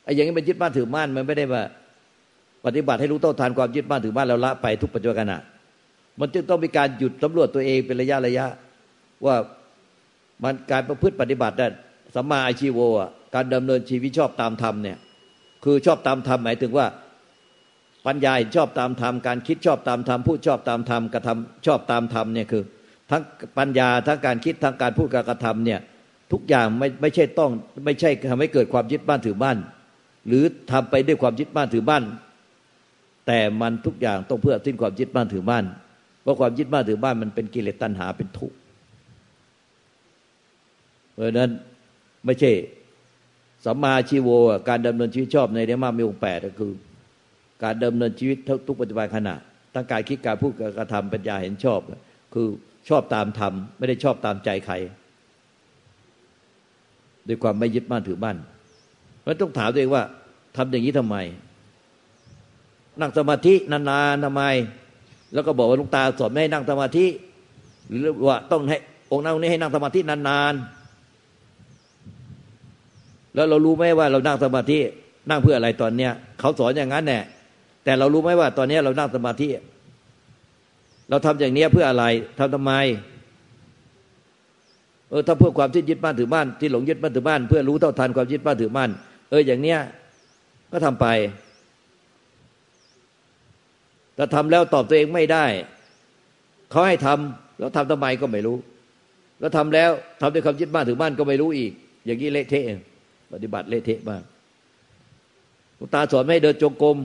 [0.04, 1.64] ไอ้อย่างนี้มันยึดมั่นถือมั่นมันไม่ได้ว่า
[2.66, 5.40] ปฏิบัติให้รู้เท่าทานความยึดมั่นถือมั่นแล้วละไปทุกปัจจุบันขณะ
[6.20, 8.46] มันจึงต้องมีการหยุดสำรวจตัวเองเป็นระยะระยะ
[9.26, 9.36] ว่า
[10.44, 11.68] มันการประพฤติปฏิบัติได้
[12.16, 12.80] สัมมาอาชีโว
[13.36, 14.98] การดำเนินชีวิตชอบตามธรรมเนี่ย
[15.64, 16.88] คือชอบตามธรรมหมายถึงว่า
[18.08, 22.64] ปัญญาชอบตามธรรมการคิดชอบตามธรรมพูดชอบตามธรรมกระทำชอบตามธรรมเนี่ยคือ
[23.12, 23.24] ทั้ง
[23.58, 25.80] ปัญญาทั้งการคิดทั้งการพูดการกระทำเนี่ย
[26.32, 27.52] ทุกอย่างไม่ไม่ใช่ต้อง
[27.86, 29.58] ไม่ใช่ทำให้เกิดความยึดบ้านถือบ้าน
[30.28, 32.04] หรือทำไปด้วยความยึดบ้านถือบ้าน
[33.28, 35.64] แต่มันทุกอย่างต้องเพื่อสิ้นความยึดบ้านถือบ้าน
[36.24, 38.56] เพราะความยึดบ้านถือบ้านมันเป็นกิเลสตัณหาเป็นทุกข์
[41.14, 41.52] เพราะนั้น
[42.26, 42.52] ไม่ใช่
[43.66, 44.30] สัมมาชีโว
[44.70, 46.74] การดำเนินชีวิตชอบในเดมามีองค์แปดก็คือ
[47.64, 49.36] การดำเนินชีวิตทุกปัจจุบันขณะ
[49.76, 51.80] ตั้งการคิดการพูดการกระทำปัญญาเห็นชอบ
[52.34, 52.48] คือ
[52.90, 54.76] ชอบตามธรรมไม่ได้ชอบตามใจใคร
[57.28, 58.38] ด้วยความไม่ยึดมั่นถือมั่น
[59.22, 60.04] เพราะต้องถามตัวเองว่า
[60.58, 61.18] ทำอย่างนี้ทำไม
[63.00, 64.44] นั่งสมาธินานๆทำไม
[65.34, 67.06] แล้วก็บอกว่าลุงตาสอนไม่ให้นั่งสมาธิ
[67.90, 68.78] หรือว่าต้องให้
[69.12, 70.81] องค์นั่งนี้ให้นั่งสมาธินานๆ
[73.36, 74.80] แล้วเรารู้ไหมว่าเรานั่งสมาธิ
[75.30, 77.20] นั่งเพื่ออะไรตอนเนี้ยเขาสอนอย่างนั้นแน่
[77.84, 79.48] แต่เรารู้ไหมว่าตอนนี้เรานั่งสมาธิ
[81.10, 82.06] เราทำอย่างนี้เพื่ออะไร
[82.40, 82.74] ทำทำไม
[85.10, 88.90] เออถ้าเพื่อความที่ยึดมั่นถือมั่นที่หลงยึดมั่นถือมั่นเพื่อรู้เท่าทันความยึดมั่นถือมั่น
[89.30, 89.80] เอออย่างเนี้ย
[90.72, 91.08] ก็ทำไป
[94.16, 95.46] แต่ทำแล้วตอบตัวเองไม่ได้
[96.72, 98.58] เขาให้ทำแล้วทำทำไมก็ไม่รู้
[99.40, 99.92] แล้วทำแล้ว
[100.22, 101.72] ทำด้วยความยึดมั่นถือมั่นก็ไม่รู้อีก
[102.06, 102.64] อย่างนี้เละเทะ
[103.34, 104.24] ปฏิบัติเละเทะมาก
[105.76, 106.98] หลูกตาสอนไม่เดินจงกรม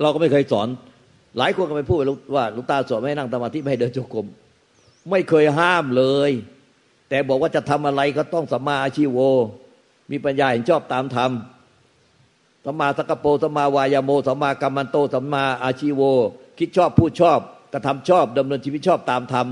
[0.00, 0.68] เราก็ไม่เคยสอน
[1.38, 2.00] หลายคนก็ไปพูด
[2.34, 4.26] ว่าหลูกตาสอนไม่นั่งสมาธิไม่เดินจงกรม
[5.10, 6.30] ไม่เคยห้ามเลย
[7.08, 9.18] แต่บอกว่าจะทำอะไรก็ต้องสัมมาอาชีโว
[10.10, 11.30] มีปัญญาเห็นชอบตามธรรม
[12.64, 16.02] สัมมาสักโปสัมมาวายโมสัมมากัมมันโตสัมมาอาชีโว
[16.58, 17.38] คิดชอบพูดชอบ
[17.72, 19.46] กระทำชอบดำเนินชีวิตชอบตามธรรม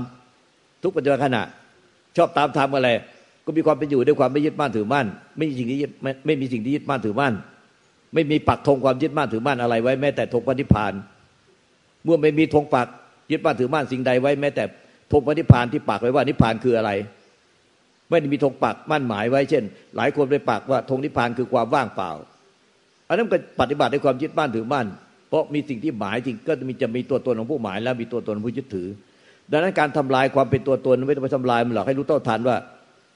[0.83, 1.43] ทุกปัจจุบันขณะ
[2.17, 2.89] ชอบตามธรรมอะไร
[3.49, 5.07] ก็มีความเป็นอยู่ด้วยความไม่ยึดมั่นถือมั่น
[5.37, 7.33] ไม่มีสิ่งที่ยึดไม่ไม่มีสิ่งที่ยึดมั่นถือมั่น
[8.13, 10.93] ไม่มีปักธงความยึดมั่นถือมั่นอะไรไว้แม้แต่ธงปฏิพาน
[12.03, 12.87] เมื่อไม่มีธงปัก
[13.31, 14.63] ยึดมั่นถือมั่นสิ่งใดไว้แม้แต่
[15.11, 16.91] ธงปฏิพานที่ปักไว้ว่านิพพานคืออะไร
[18.09, 19.63] ไม่ได้มีธงปักมั่นหมายไว้เช่น
[19.95, 22.11] หลายคนไปปักว่าธงนิพพานคือความว่างเปล่า
[23.07, 24.87] อันนั้นก็ปฏิบัติด้วยความยึดมั่นถือมั่น
[25.29, 28.87] เพราะมีสิ่งที่หมายจริงก็มีจะมีตัวตนของผู้หมาย แล้วมีตัวตนของผู้ยึดถือ
[29.51, 32.55] ดังนั้นการทำลายความเป็นตัวตนไม่ต้องไปทำลายมันหรอกให้รู้เท่าทันว่า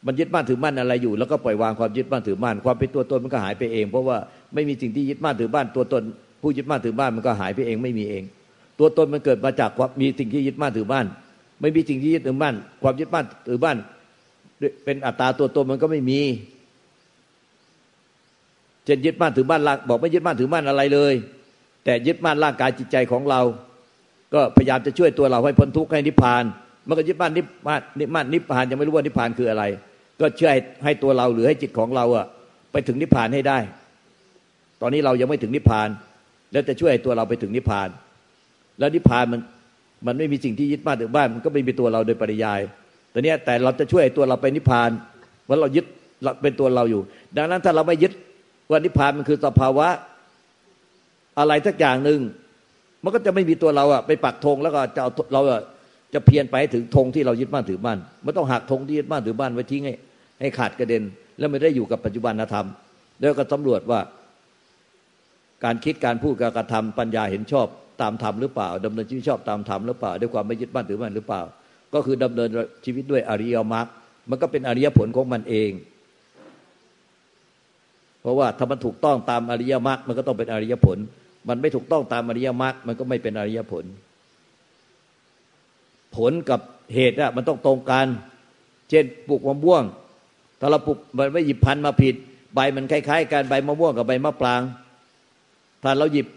[0.05, 4.17] มันยึดมั่นถือมั่นอะไรอยู่ แล้วก็ปล่อยวางความยึดมั่นถือมั่นความเป็นตัวตนมันก็หายไปเอง เพราะว่า
[4.53, 6.03] ไม่มีสิ่งที่ยึดมั่นถือมั่นตัวตน
[6.41, 8.23] ผู้ยึดมั่นถือมั่นมันก็หายไปเองไม่มีเอง
[8.79, 11.05] ตัวตนมันเกิดมาจากความมีสิ่งที่ยึดมั่นถือมั่น
[11.61, 13.77] ไม่มีสิ่งที่ยึดถือมั่นความยึดมั่นถือมั่น
[14.85, 16.19] เป็นอัตตาตัวตนมันก็ไม่มี
[18.85, 21.13] เช่นยึดมั่นถือมั่นบอกไม่ยึดมั่นถือมั่นอะไรเลย
[21.83, 23.41] แต่ยึดมั่นร่างกายจิตใจของเรา
[24.33, 26.43] ก็พยายามจะช่วยตัวเราให้พ้นทุกข์ให้นิพพาน
[26.87, 29.63] มันก็ยึดมั่นนิพพานนิพพานนิพพานยังไม่รู้ว่านิพพานคืออะไร
[30.21, 32.25] ก็ช่วยให้ตัวเราหรือให้จิตของเราอะ
[32.71, 33.57] ไปถึงนิพพานให้ได้
[34.81, 35.89] ตอนนี้เรายังไม่ถึงนิพพาน
[36.51, 37.89] แล้วจะช่วยตัวเราไปถึงนิพพาน
[38.79, 39.41] แล้วนิพพานมัน
[40.07, 42.59] มันไม่มีสิ่งที่ยึดมั่นถือบ้านมันก็ไม่มีตัวเราโดยปริยาย
[43.11, 44.89] แต่เนี้ยแต่เราจะช่วยตัวเราไปนิพพาน
[45.45, 45.85] เพราะเรายึด
[46.41, 47.01] เป็นตัวเราอยู่
[47.37, 48.11] ดังนั้นถ้าเราไม่ยึด
[48.69, 49.87] ว่านิพพานมันคือสภาวะ
[51.39, 52.19] อะไรสักอย่างหนึ่ง
[53.03, 55.61] มันก็จะไม่มีตัวเราอะไปปักธงแล้วก็จะเอาเราอะ
[56.13, 59.93] จะเพียรไปถึงธงที่เรายึดมั่นถือมั่นมันต้องหักธงที่ยึดมั่นถือมั่นไว้ทิ้งให้
[60.41, 61.03] ให้ขาดกระเด็น
[61.37, 62.65] แล้วไม่ได้อยู่กับปัจจุบันธรรม
[63.19, 63.99] แล้วก็สำรวจว่า
[65.63, 67.67] การคิดการพูดการกระทำปัญญาเห็นชอบ
[68.01, 71.41] ตามธรรมหรือเปล่าดำเนินชีวิตชอบตามธรรมหรือเปล่า ด้วยความไม่ยึดมั่นถือมั่นหรือเปล่า
[71.93, 72.49] ก็คือดำเนิน
[72.85, 73.87] ชีวิตด้วยอริยมรรค
[74.29, 75.71] มันก็เป็นอริยผลของมันเอง
[78.21, 80.97] เพราะว่าถ้ามันถูกต้องตามอริยมรรคมันก็ต้องเป็นอริยผล
[81.49, 83.85] มันไม่ถูกต้องตามอริยมรรคมันก็ไม่เป็นอริยผล
[86.17, 86.59] ผลกับ
[86.93, 88.07] เหตุอะมันต้องตรงกัน
[88.89, 89.83] เช่นปลูกมะม่วง
[90.59, 92.15] ถ้าเราปลูกมันไม่หยิบพันธุ์มาผิด
[92.55, 94.61] ใบมันคล้าย ๆกันใบมะม่วงกับใบมะปราง
[95.83, 96.27] ถ้าเราหยิบ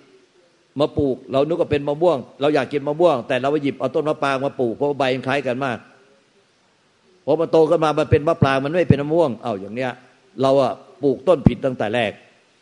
[0.80, 5.78] มาปลูก เรานึกว่าเป็นมะม่วง เราอยากกินมะม่วง แต่เราไปหยิบเอาต้นมะปรางมาปลูกเพราะใบมันคล้ายกันมาก
[7.24, 9.92] พอมันโตขึ้นมามันเป็นมะปรางมันไม่เป็นมะม่วงเอาอย่างเนี้ย
[10.42, 12.12] เราอะปลูกต้นผิดตั้งแต่แรก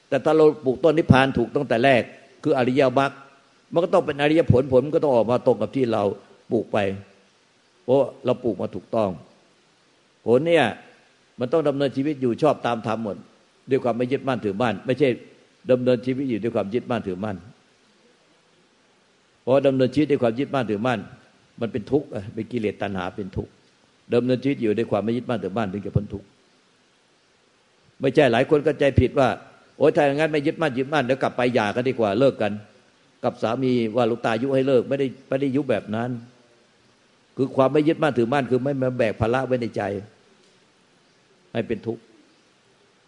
[0.09, 2.03] แต่ถ้าเราปลูกต้นนิพพานถูกตั้งแต่แรก
[2.43, 3.11] คืออริยมรรค
[3.73, 6.03] มันก็ต้องเป็นอริยผลผลก็ต้องออกมาตรงกับที่เรา
[6.51, 6.79] ปลูกไป
[7.85, 9.11] เพราะเราปลูกมาถูกต้อง
[10.27, 10.65] ผลเนี่ย
[11.41, 13.17] มันต้องดำเนินชีวิตอยู่ชอบตามธรรมหมด
[13.71, 15.09] ด้วยความไม่ยึดมั่นถือมั่นไม่ใช่
[15.71, 17.37] ดำเนินชีวิตอยู่ด้วยความยึดมั่นถือมั่น
[19.43, 20.99] เพราะดำเนินชีวิตด้วยความยึดมั่นถือมั่น
[21.61, 23.53] มันเป็นทุกข์เป็นกิเลสตัณหาเป็นทุกข์
[24.15, 26.27] ดำเนินชีวิตอยู่ด้วยความไม่ยึดมั่นถือมั่นถึงจะพ้นทุกข์
[28.01, 29.29] ไม่ใช่หลายคนก็ใจผิดว่า
[29.79, 32.53] โอ้ยถ้าอย่างนั้นไม่ยึดมั่นยึดมั่นเดี๋ยวกลับไปหย่ากันดีกว่าเลิกกัน
[33.25, 36.11] กับสามีว่าลูกตายุให้เลิกไม่ได้ไม่ได้ยุแบบนั้น
[37.37, 39.83] คือความไม่ยึดมั่นถือมั่นคือไม่มาแบกภาระไว้ในใจ
[41.53, 42.03] ให้เป็นทุกข์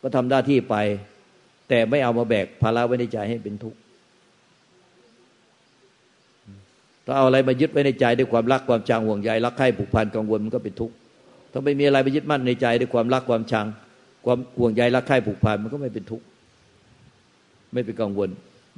[0.01, 0.77] ก็ทำหน้าที่ไป
[1.69, 3.79] แต่ไม่เอามาแบกภาระไว้ในใจให้เป็นทุกข์
[7.05, 10.95] ถ้าเอาอะไรมายึดไว้ในใจด้วยความรักความชังห่วงใยรักใคร่ผูกพันกังวลมันก็เป็นทุกข์
[11.53, 13.67] ถ้าไม่มีอะไรไปยึดมั่นในใจด้วยความรักความชัง
[14.25, 16.25] ความห่วงใยรักใคร่ผูกพันมันก็ไม่เป็นทุกข์
[17.73, 18.29] ไม่เป็นกังวล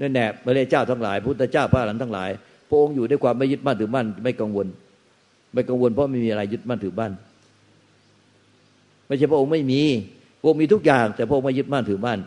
[0.00, 2.30] นั่นแหน่พระเจ้าทั้งหลายพุทธเจ้าพระอรหันทั้งหลาย
[2.68, 4.66] พระองค์อยู่ด้วยความไม่ยึดมั่นถือมั่นไม่กังวล
[5.52, 7.12] ไม่กังวลเพราะไม่มีอะไรยึดมั่นถือมั่น
[9.06, 9.82] ไม่ใช่พระองค์ไม่มี
[10.40, 12.18] พระองค์มีทุกอย่าง แต่พระองค์ไม่ยึดมั่นถือมั่น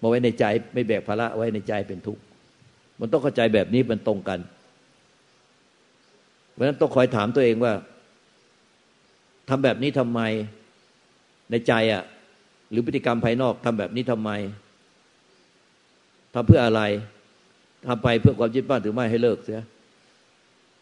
[0.00, 2.22] มาไว้ในใจไม่แบกภาระไว้ในใจเป็นทุกข์
[3.00, 4.38] มันต้องเข้าใจแบบนี้มันตรงกัน
[6.52, 7.72] เพราะฉะนั้นต้องคอยถามตัวเองว่า
[9.48, 10.20] ทำแบบนี้ทำไม
[11.50, 12.02] ในใจอะ่ะ
[12.70, 14.30] หรือพฤติกรรมภายนอกทำแบบนี้ทำไม
[16.34, 16.82] ทำเพื่ออะไร
[17.86, 19.60] ทำไปเพื่อความยึดบ้านถือไม่ให้เลิกเสีย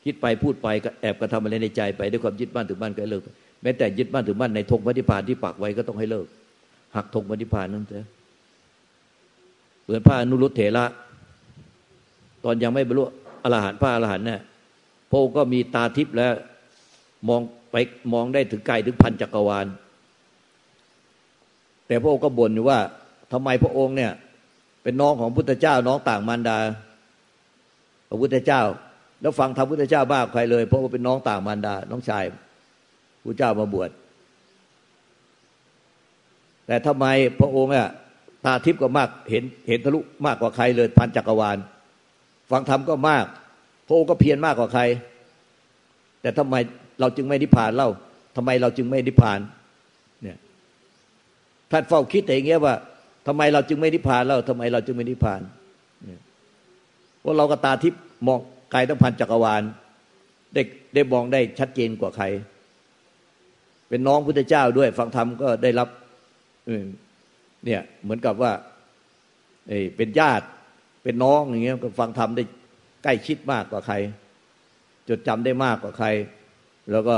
[0.05, 3.23] คิดไปพูดไปก็แอบกระทำอะไรในใจไปด้วยความยึดบ้านถือบ้านก็เลิก
[3.63, 6.27] แม้แต่ยึดบ้านถือบ้านในธงพระนิพพานที่ปักไว้ก็ต้องให้เลิก
[6.97, 8.05] หักธงพระนิพพานนั่นเสีย
[9.85, 10.85] เหมือนพระอนุรุตเถระ
[12.45, 13.03] ตอนยังไม่บรรลุ
[13.43, 14.41] อรหันต์พระอรหันต์เนี่ย
[15.11, 16.33] พระองค์ก็มีตาทิพย์แล้ว
[17.29, 17.41] มอง
[17.73, 17.77] ไป
[18.13, 19.67] มองได้ถึงไกลถึงพันจักรวาล
[21.87, 22.79] แต่พระองค์ก็บ่นอยู่ว่า
[23.33, 24.13] ทำไมพระองค์เนี่ย
[24.83, 26.59] เป็นน้องของพุทธเจ้าน้องต่างมารดา
[28.09, 28.63] พระพุทธเจ้า
[29.21, 32.25] แล้วฟังธรรมพุทธเจ้าบ้าใครเลย เพราะว่าเป็นน้องต่างมารดา น้องชาย
[33.25, 33.91] พระเจ้ามาบวช
[36.67, 37.07] แต่ทำไม
[37.41, 37.89] พระองค์อะ
[38.45, 41.59] ตาทิพย์ก็มากเห็นเห็นทะลุมากกว่าใครเลยพันจักรวาล
[42.51, 43.25] ฟังธรรมก็มาก
[43.87, 44.83] พระองค์ก็เพียรมากกว่าใคร
[46.23, 46.55] แต่ทำไม
[47.01, 47.91] เราจึงไม่นิพพานเล่า
[48.37, 49.41] ทำไมเราจึงไม่นิพพาน
[50.23, 50.37] เนี่ย
[51.71, 52.75] ท่านเฝ้าคิดอย่างเงี้ยว่า
[53.27, 55.41] ทำไมเราจึงไม่นิพพานเล่าทำไมเราจึงไม่นิพพาน
[56.05, 56.21] เนี่ย
[57.21, 59.63] เพราเราก็ตาทิพย์มอง ไกลตั้งพันจักรวาล
[60.55, 60.63] ได้
[60.95, 62.27] ได้มองได้ชัดเจนกว่าใคร
[63.89, 65.89] เป็นน้องพุทธเจ้าด้วยฟังธรรมก็ได้รับ
[67.65, 68.53] เนี่ยเหมือนกับว่า
[69.97, 70.47] เป็นญาติ
[71.03, 72.45] เป็นน้องอย่างเงี้ยก็ฟังธรรมได้
[73.05, 73.95] ใกล้ชิดมากกว่าใคร
[75.09, 76.09] จดจำได้มากกว่าใคร
[76.93, 77.17] แล้วก็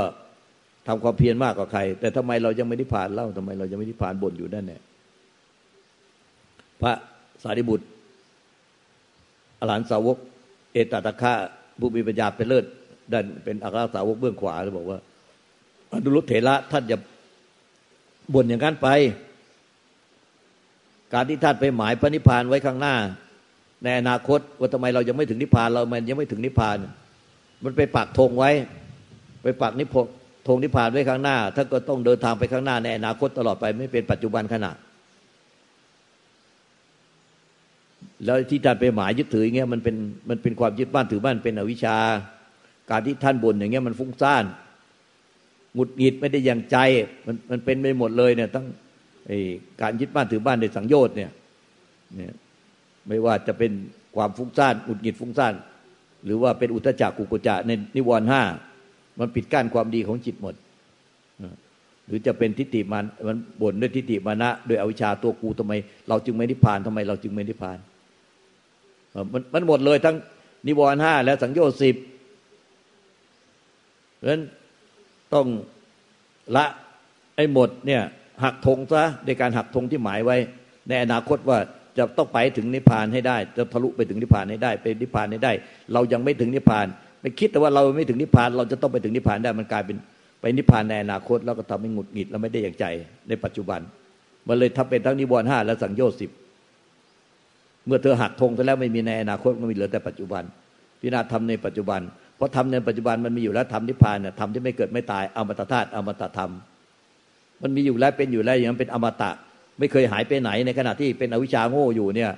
[0.87, 4.81] ทำความเพียรมากกว่าใคร แต่ทำไมเรายังไม่ได้ผ่านเล่าทำไมเรายังไม่ได้ผ่านบนอยู่นั่นเนี่ย
[6.81, 6.93] พระ
[7.43, 7.85] สารีบุตร
[9.59, 10.17] อรหันสาวก
[10.73, 11.33] เอตตะคะ
[11.79, 12.65] ผู้มีปัญญาเป็นเลิศ
[13.13, 14.99] ดันเป็นอัครสาวกเบื้องขวาเลยบอกว่า
[15.91, 16.97] อนุรุตเถระท่านจะ
[18.33, 18.87] บ่นอย่างนั้นไป
[21.13, 22.95] การที่ท่านไปหมายพระนิพพานไว้ข้างหน้า
[23.83, 26.77] ในอนาคตว่าทำไมเรายังไม่ถึงนิพพาน เรามันยังไม่ถึงนิพพาน
[27.63, 28.51] มันไปปักธงไว้
[29.43, 29.95] ไปปักนิพ
[30.47, 34.71] ธงนิพพานไว้ข้างหน้าถ้านก็ต้องเดินทางไปข้างหน้าในอนาคตตลอดไปไม่เป็นปัจจุบันขณะ
[38.25, 39.95] แล้วที่ท่านไปหมายยึดถืออย่างเงี้ยมันเป็น
[40.29, 41.97] มันเป็นความยึดบ้านถือบ้านเป็นอวิชชา
[42.89, 44.43] การที่ท่านบ่นอย่างเงี้ยมันฟุ้งซ่าน
[45.75, 46.77] หงุดหงิดไม่ได้อย่างใจ
[47.25, 48.65] มันมันเป็นไปหมดเลยเนี่ยทั้ง
[49.81, 51.31] การยึดบ้านถือบ้านในสังโยชน์เนี่ย
[52.15, 52.33] เนี่ย
[53.07, 53.71] ไม่ว่าจะเป็น
[54.15, 55.53] ความฟุ้งซ่านหงุดหงิดฟุ้งซ่าน
[56.25, 58.41] หรือว่าเป็นอุตจักกุกุจะในนิวรณ์ห้า
[59.19, 60.55] มันปิดกั้นความดีของจิตหมด
[62.07, 65.73] หรือจะเป็นทิฏฐิมันมันบ่นด้วยทิฏฐิมานะโดยอวิชชาตัวกูทำไม
[66.09, 67.77] เราจึงไม่นิพพานทำไมเราจึงไม่นิพพาน
[69.33, 70.15] มันมันหมดเลยทั้ง
[70.67, 71.95] นิวรณ์ห้าและสังโยชน์สิบ
[74.15, 74.41] เพราะฉะนั้น
[75.33, 75.47] ต้อง
[76.55, 76.65] ละ
[77.35, 78.01] ไอ้หมดเนี่ย
[78.43, 80.37] หักธงซะในการหักธงที่หมายไว้
[80.87, 81.57] ในอนาคตว่า
[81.97, 85.51] จะต้องไปถึงนิพพานให้ได้ จะทะลุไปถึงนิพพานให้ได้เป็นนิพพานให้ได้
[85.93, 86.87] เรายังไม่ถึงนิพพาน
[87.21, 89.97] ไปคิดแต่ว่าเราไม่ถึงนิพพาน เราจะต้องไปถึงนิพพานได้มันกลายเป็น
[90.41, 92.85] ไปนิพพานในอนาคต แล้วก็ทำให้หงุดหงิดแล้วไม่ได้อย่างใจ
[93.27, 93.79] ในปัจจุบัน
[94.47, 96.29] มันเลยทำเป็นทั้งนิวรณ์ห้าและสังโยชน์สิบ
[97.85, 100.43] เมื่อเธอหักธงไปแล้วไม่มีในอนาคตมันมีเหลือแต่ปัจจุบัน
[100.99, 102.01] พิจารณาทำในปัจจุบัน
[102.37, 106.51] เพราะทำในปัจจุบันมันมีอยู่แล้วทำนิพพานเนี่ยทำที่ไม่เกิดไม่ตายอมตะธาตุอมตะธรรม
[107.61, 109.31] มันมีอยู่แล้วเป็นอยู่แล้วอย่างนั้นเป็นอมตะ
[109.79, 112.31] ไม่เคยหายไปไหนในขณะที่เป็นอวิชชาโง่อยู่เนี่ย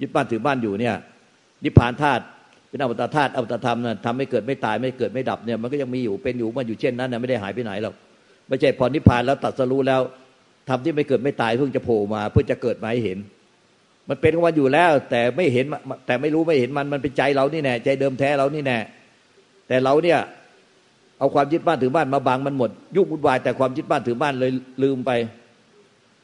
[0.00, 0.94] ยึดบ้านถือบ้านอยู่เนี่ย
[1.64, 2.22] นิพพานธาตุ
[2.68, 7.94] เป็นอมตะธาตุอมตะธรรมนะทำให้เกิดไม่ตายไม่เกิดไม่ดับเนี่ยมันก็ยังมีอยู่เป็นอยู่มันอยู่เช่นนั้นนะไม่ได้หายไปไหนหรอก
[8.48, 10.00] ไม่ใช่พอนิพพานแล้วตัดสรู้แล้ว
[10.68, 13.18] ทำที่ไม่เกิดไม่ตายเพิ่งจะโผล่มา เพื่อจะเกิดมาให้เห็น
[14.08, 15.66] มันเป็นของมันอยู่แล้ว แต่ไม่เห็น
[16.06, 18.78] แต่ไม่รู้ไม่เห็นมันมันเป็นใจเรานี่แน่ใจเดิมแท้เรานี่แน่
[19.68, 20.18] แต่เราเนี่ย
[21.18, 24.50] เอาความยึดบ้านถือบ้านมาบังมันหมด ยุ่งวุ่นวายแต่ความยึดบ้านถือบ้านเลย
[24.82, 25.10] ลืมไป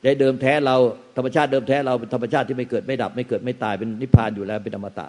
[0.03, 0.77] ใจเดิมแท้เรา
[1.17, 5.07] ธรรมชาติเดิมแท้เราเป็นธรรมชาติที่ไม่เกิดไม่ดับ ไม่เกิดไม่ตายเป็นนิพพานอยู่แล้วเป็นธรรมตะ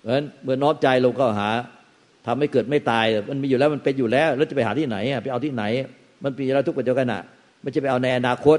[0.00, 1.50] เพราะฉะนั้นเมื่อน้อมใจลงก็หา
[2.26, 5.64] ทำให้เกิดไม่ตาย มันมีอยู่แล้วมันเป็นอยู่แล้ว แล้วจะไปหาที่ไหนไปเอาที่ไหน
[6.22, 7.22] มันปีแล้วทุกปัจจุบันอะ
[7.62, 8.58] ไม่ใช่ไปเอาในอนาคต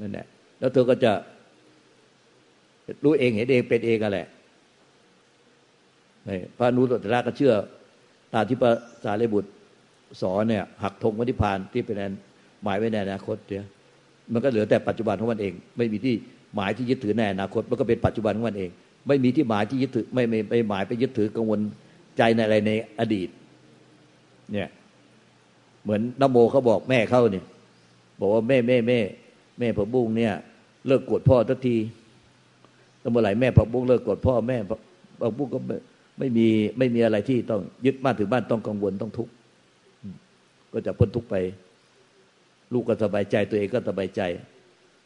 [0.00, 0.26] นั่นแหละ
[0.58, 1.12] แล้วเธอก็จะ
[3.04, 4.26] รู้เองเห็นเองเป็นเองกันแหละ
[6.56, 7.54] พระนุตตระก็เชื่อ
[8.34, 8.72] ตามที่พระ
[9.04, 9.50] สารีบุตร
[10.20, 11.96] สอนเนี่ย หักธงวันิพานที่เป็น
[12.62, 13.66] หมายไว้ในอนาคตเนี่ย
[14.32, 16.14] มันก็เหลือแต่ปัจจุบันของมันเอง ไม่มีที่
[16.54, 18.70] หมายที่ยึดถือในอนาคต มันก็เป็นปัจจุบันของมันเอง
[19.08, 21.60] ไม่มีที่หมายที่ยึดถือ ไม่ไม่ไม่หมายไปยึดถือกังวล
[22.18, 23.28] ใจในอะไรในอดีต
[24.52, 24.68] เนี่ย
[25.82, 27.46] เหมือนนโมเขาบอกแม่เขาเนี่ย
[28.20, 29.00] บอกว่าแม่แม่แม่
[29.58, 30.32] แม่ผักบุ้งเนี่ย
[30.86, 31.76] เลิกกดพ่อทันที
[33.00, 35.58] แล้วเมื่อไหร่แม่ผักบุ้งเลิกกดพ่อแม่ผักบุ้งก็
[36.18, 36.46] ไม่มี
[36.78, 39.32] ไม่มีอะไรที่ต้องยึดบ้านถือบ้านต้องกังวลต้องทุกข์
[40.72, 41.36] ก็จะพ้นทุกข์ไป
[42.72, 44.20] ลูกก็สบายใจตัวเองก็สบายใจ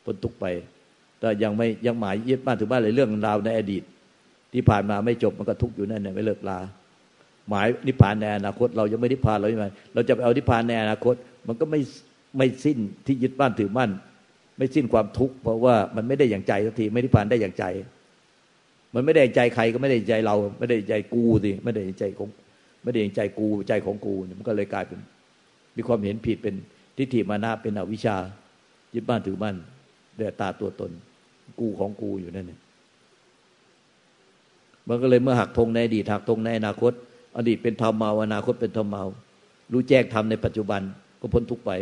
[0.04, 0.46] พ้นทุกข์ไป
[1.18, 3.82] แต่ยังไม่ยังหมายยึดบ้านถือบ้านเลยเรื่องราวในอดีต
[4.52, 6.58] ที่ผ่านมาไม่จบมันก็ทุกข์อยู่นั่นเนี่ยไม่เลิกลา
[7.48, 11.14] หมายนิพพานในอนาคต เรายังไม่นิพพานเราไม่เราจะไปเอานิพพานในอนาคต
[11.46, 11.80] มันก็ไม่
[12.36, 13.90] ไม่สิ้นที่ยึดบ้านถือมั่น
[14.56, 17.64] ไม่สิ้นความทุกข์เพราะว่ามันไม่ได้อย่างใจสักทีไม่ได้ผ่านได้อย่างใจ
[18.94, 22.28] มันไม่ได้ใจใครก็ไม่ได้ใจเรา ไม่ได้ใจกูสิไม่ได้ใจของ
[22.82, 25.00] ไม่ได้ใจกูใจของกูมันก็เลยกลายเป็น
[25.76, 26.54] มีความเห็นผิดเป็น
[26.96, 28.16] ทิฏฐิมานะเป็นอวิชชา
[28.94, 29.56] ยึดบ้านถือบ้าน
[30.16, 30.90] เดือตาตัวตน
[31.60, 32.60] กูของกูอยู่นั่นเนี่ย
[34.88, 36.92] มันก็เลยเมื่อหักธงในอดีตหักธงในอนาคต
[37.36, 39.04] อดีตเป็นธรรมเมาอนาคตเป็นธรรมเมา
[39.72, 40.80] รู้แจ้งธรรมในปัจจุบัน
[41.20, 41.72] ก็พ้นทุกไป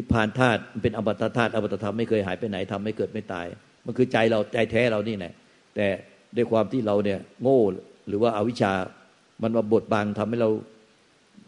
[0.00, 3.46] นิพพานธาตุมันเป็นอมตะธาตุอมตะธรรมไม่เคยหายไปไหนทำไม่เกิดไม่ตาย
[3.86, 5.32] มันคือใจเราใจแท้เรานี่แหละ
[5.74, 5.86] แต่
[6.36, 7.60] ด้วยความที่เราเนี่ยโง่
[8.08, 8.72] หรือว่าอาวิชา
[9.42, 10.50] มันมาบดบังทำให้เรา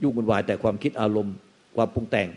[0.02, 1.34] ยุ่งวุ่นวายแต่ความคิดอารมณ์
[1.76, 2.28] ความปรุงแต่ง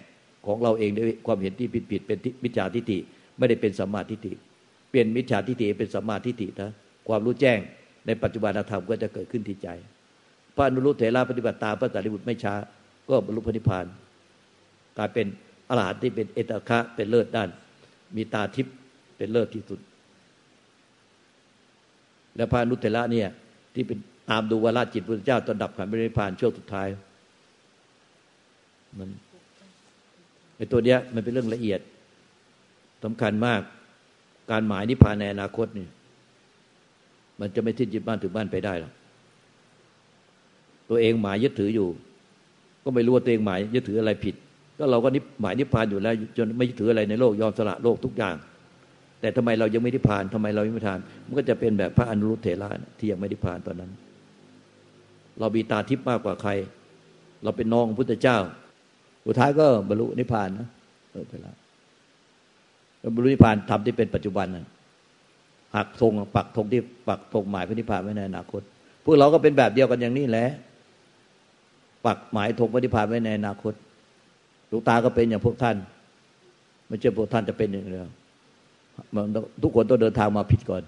[0.46, 2.98] ของเราเองด้วยความเห็นที่ผิดผิดเป็นมิจฉาทิฏฐิ
[3.38, 4.34] ไม่ได้เป็นสัมมาทิฏฐิ
[4.90, 6.72] เปลี่ยนมิจฉาทิฏฐิเป็นสัมมาทิฏฐินะ
[7.08, 7.60] ความรู้แจ้ง
[8.06, 9.70] ในปัจจุบันธรรมก็จะเกิดขึ้นที่ใจ
[10.56, 12.54] พระอนุรุตเถระปฏิบัติตามพระสารีบุตรไม่ช้า
[13.10, 13.86] ก็บรรลุพระนิพพาน
[14.98, 15.28] กลายเป็น
[15.70, 17.50] อรหันต์ที่เป็นเอตคะ เป็นเลิศด้าน
[18.16, 18.76] มีตาทิพย์
[19.18, 19.80] เป็นเลิศที่สุด
[22.36, 23.30] แล้วพระนุตเตระเนี่ย
[23.74, 23.98] ที่เป็น
[24.30, 26.88] ตามดูวาระจิตพระเจ้าตอนดับขันธ์ไม่ผ่านช่วงสุดท้าย
[28.98, 29.10] มัน
[30.58, 31.80] ไอ้ตัวเนี้ยมันเป็นเรื่องละเอียด
[33.04, 33.62] สำคัญมาก
[34.52, 35.88] การหมายนิพพานในอนาคตนี่
[37.40, 38.94] มันจะไม่ทิ้งจิตบ้านถึงบ้านไปได้หรอก
[40.90, 41.88] ตัวเองหมายยึดถืออยู่
[42.84, 44.36] ก็ไม่รู้ว่าตัวเองหมายยึดถืออะไรผิด
[44.78, 48.36] ก็เราก็นิหมายนิพพานอยู่แล้ว จนไม่ถืออะไรในโลกยอมสละโลกทุกอย่าง
[49.22, 52.70] แต่ทำไมเรายังไม่นิพพานทำไมเราไม่นิพพาน มันก็จะเป็นแบบพระอนุรุตเถระ
[53.00, 53.92] ที่ยังไม่นิพพานตอนนั้น
[55.40, 56.52] เรามีตาทิพย์มากกว่าใคร
[57.44, 58.38] เราเป็นน้องพุทธเจ้า
[59.26, 60.68] สุดท้ายก็บรรลุนิพพานนะ
[61.12, 61.56] เออไปแล้ว
[63.16, 64.66] บรรลุนิพพานทำที่เป็นปัจจุบันนะ
[65.76, 68.62] หักธงปักธงที่ปักธงหมายพระนิพพานไว้ในอนาคต
[69.04, 70.48] พวกเราก็เป็นแบบเดียวกันอย่างนี้แหละ
[72.06, 73.74] ปักหมายธงพระนิพพานไว้ในอนาคต
[74.76, 75.76] ลูกตาก็เป็นอย่างพวกท่าน
[76.88, 78.08] ไม่ใช่พวกท่านจะเป็นอย่างเดียว
[79.16, 79.24] มัน
[79.64, 80.84] ทุกคนต้องเดินทางมาผิดก่อน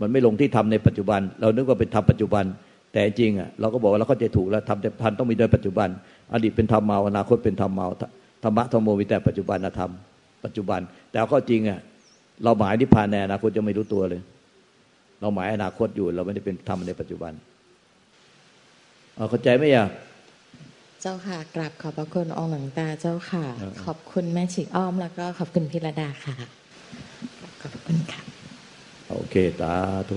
[0.00, 2.44] มันไม่ลงที่ทำในปัจจุบัน เรานึกว่าเป็นธรรมปัจจุบัน
[2.92, 5.88] แต่จริงอะเราก็บอกว่าเราเข้าใจถูกแล้วทำแต่พันต้องมีด้วยปัจจุบัน
[6.32, 7.86] อดีตเป็นธรรมเมาอนาคตเป็นธรรมเมา
[8.42, 9.90] ธรรมะธรรมโมมีแต่ปัจจุบันธรรม
[10.44, 10.80] ปัจจุบัน
[11.10, 11.78] แต่เอาเข้าจริงอะ
[12.44, 14.20] เราหมายนิพพานในอนาคตจะไม่รู้ตัวเลย
[15.20, 17.32] เราหมายอนาคตอยู่ เราไม่ได้เป็นธรรมในปัจจุบัน
[19.30, 19.86] เข้าใจไหมอะ
[21.06, 26.36] จ้าค่ะกราบขอบพระคุณองค์หลวงตาเจ้าค่ะเออขอบคุณแม่ฉีกอ้อมแล้วก็ขอบคุณพิรดาค่ะ
[27.62, 28.22] ขอบคุณค่ะ
[29.08, 29.72] โอเคสา
[30.08, 30.10] ธ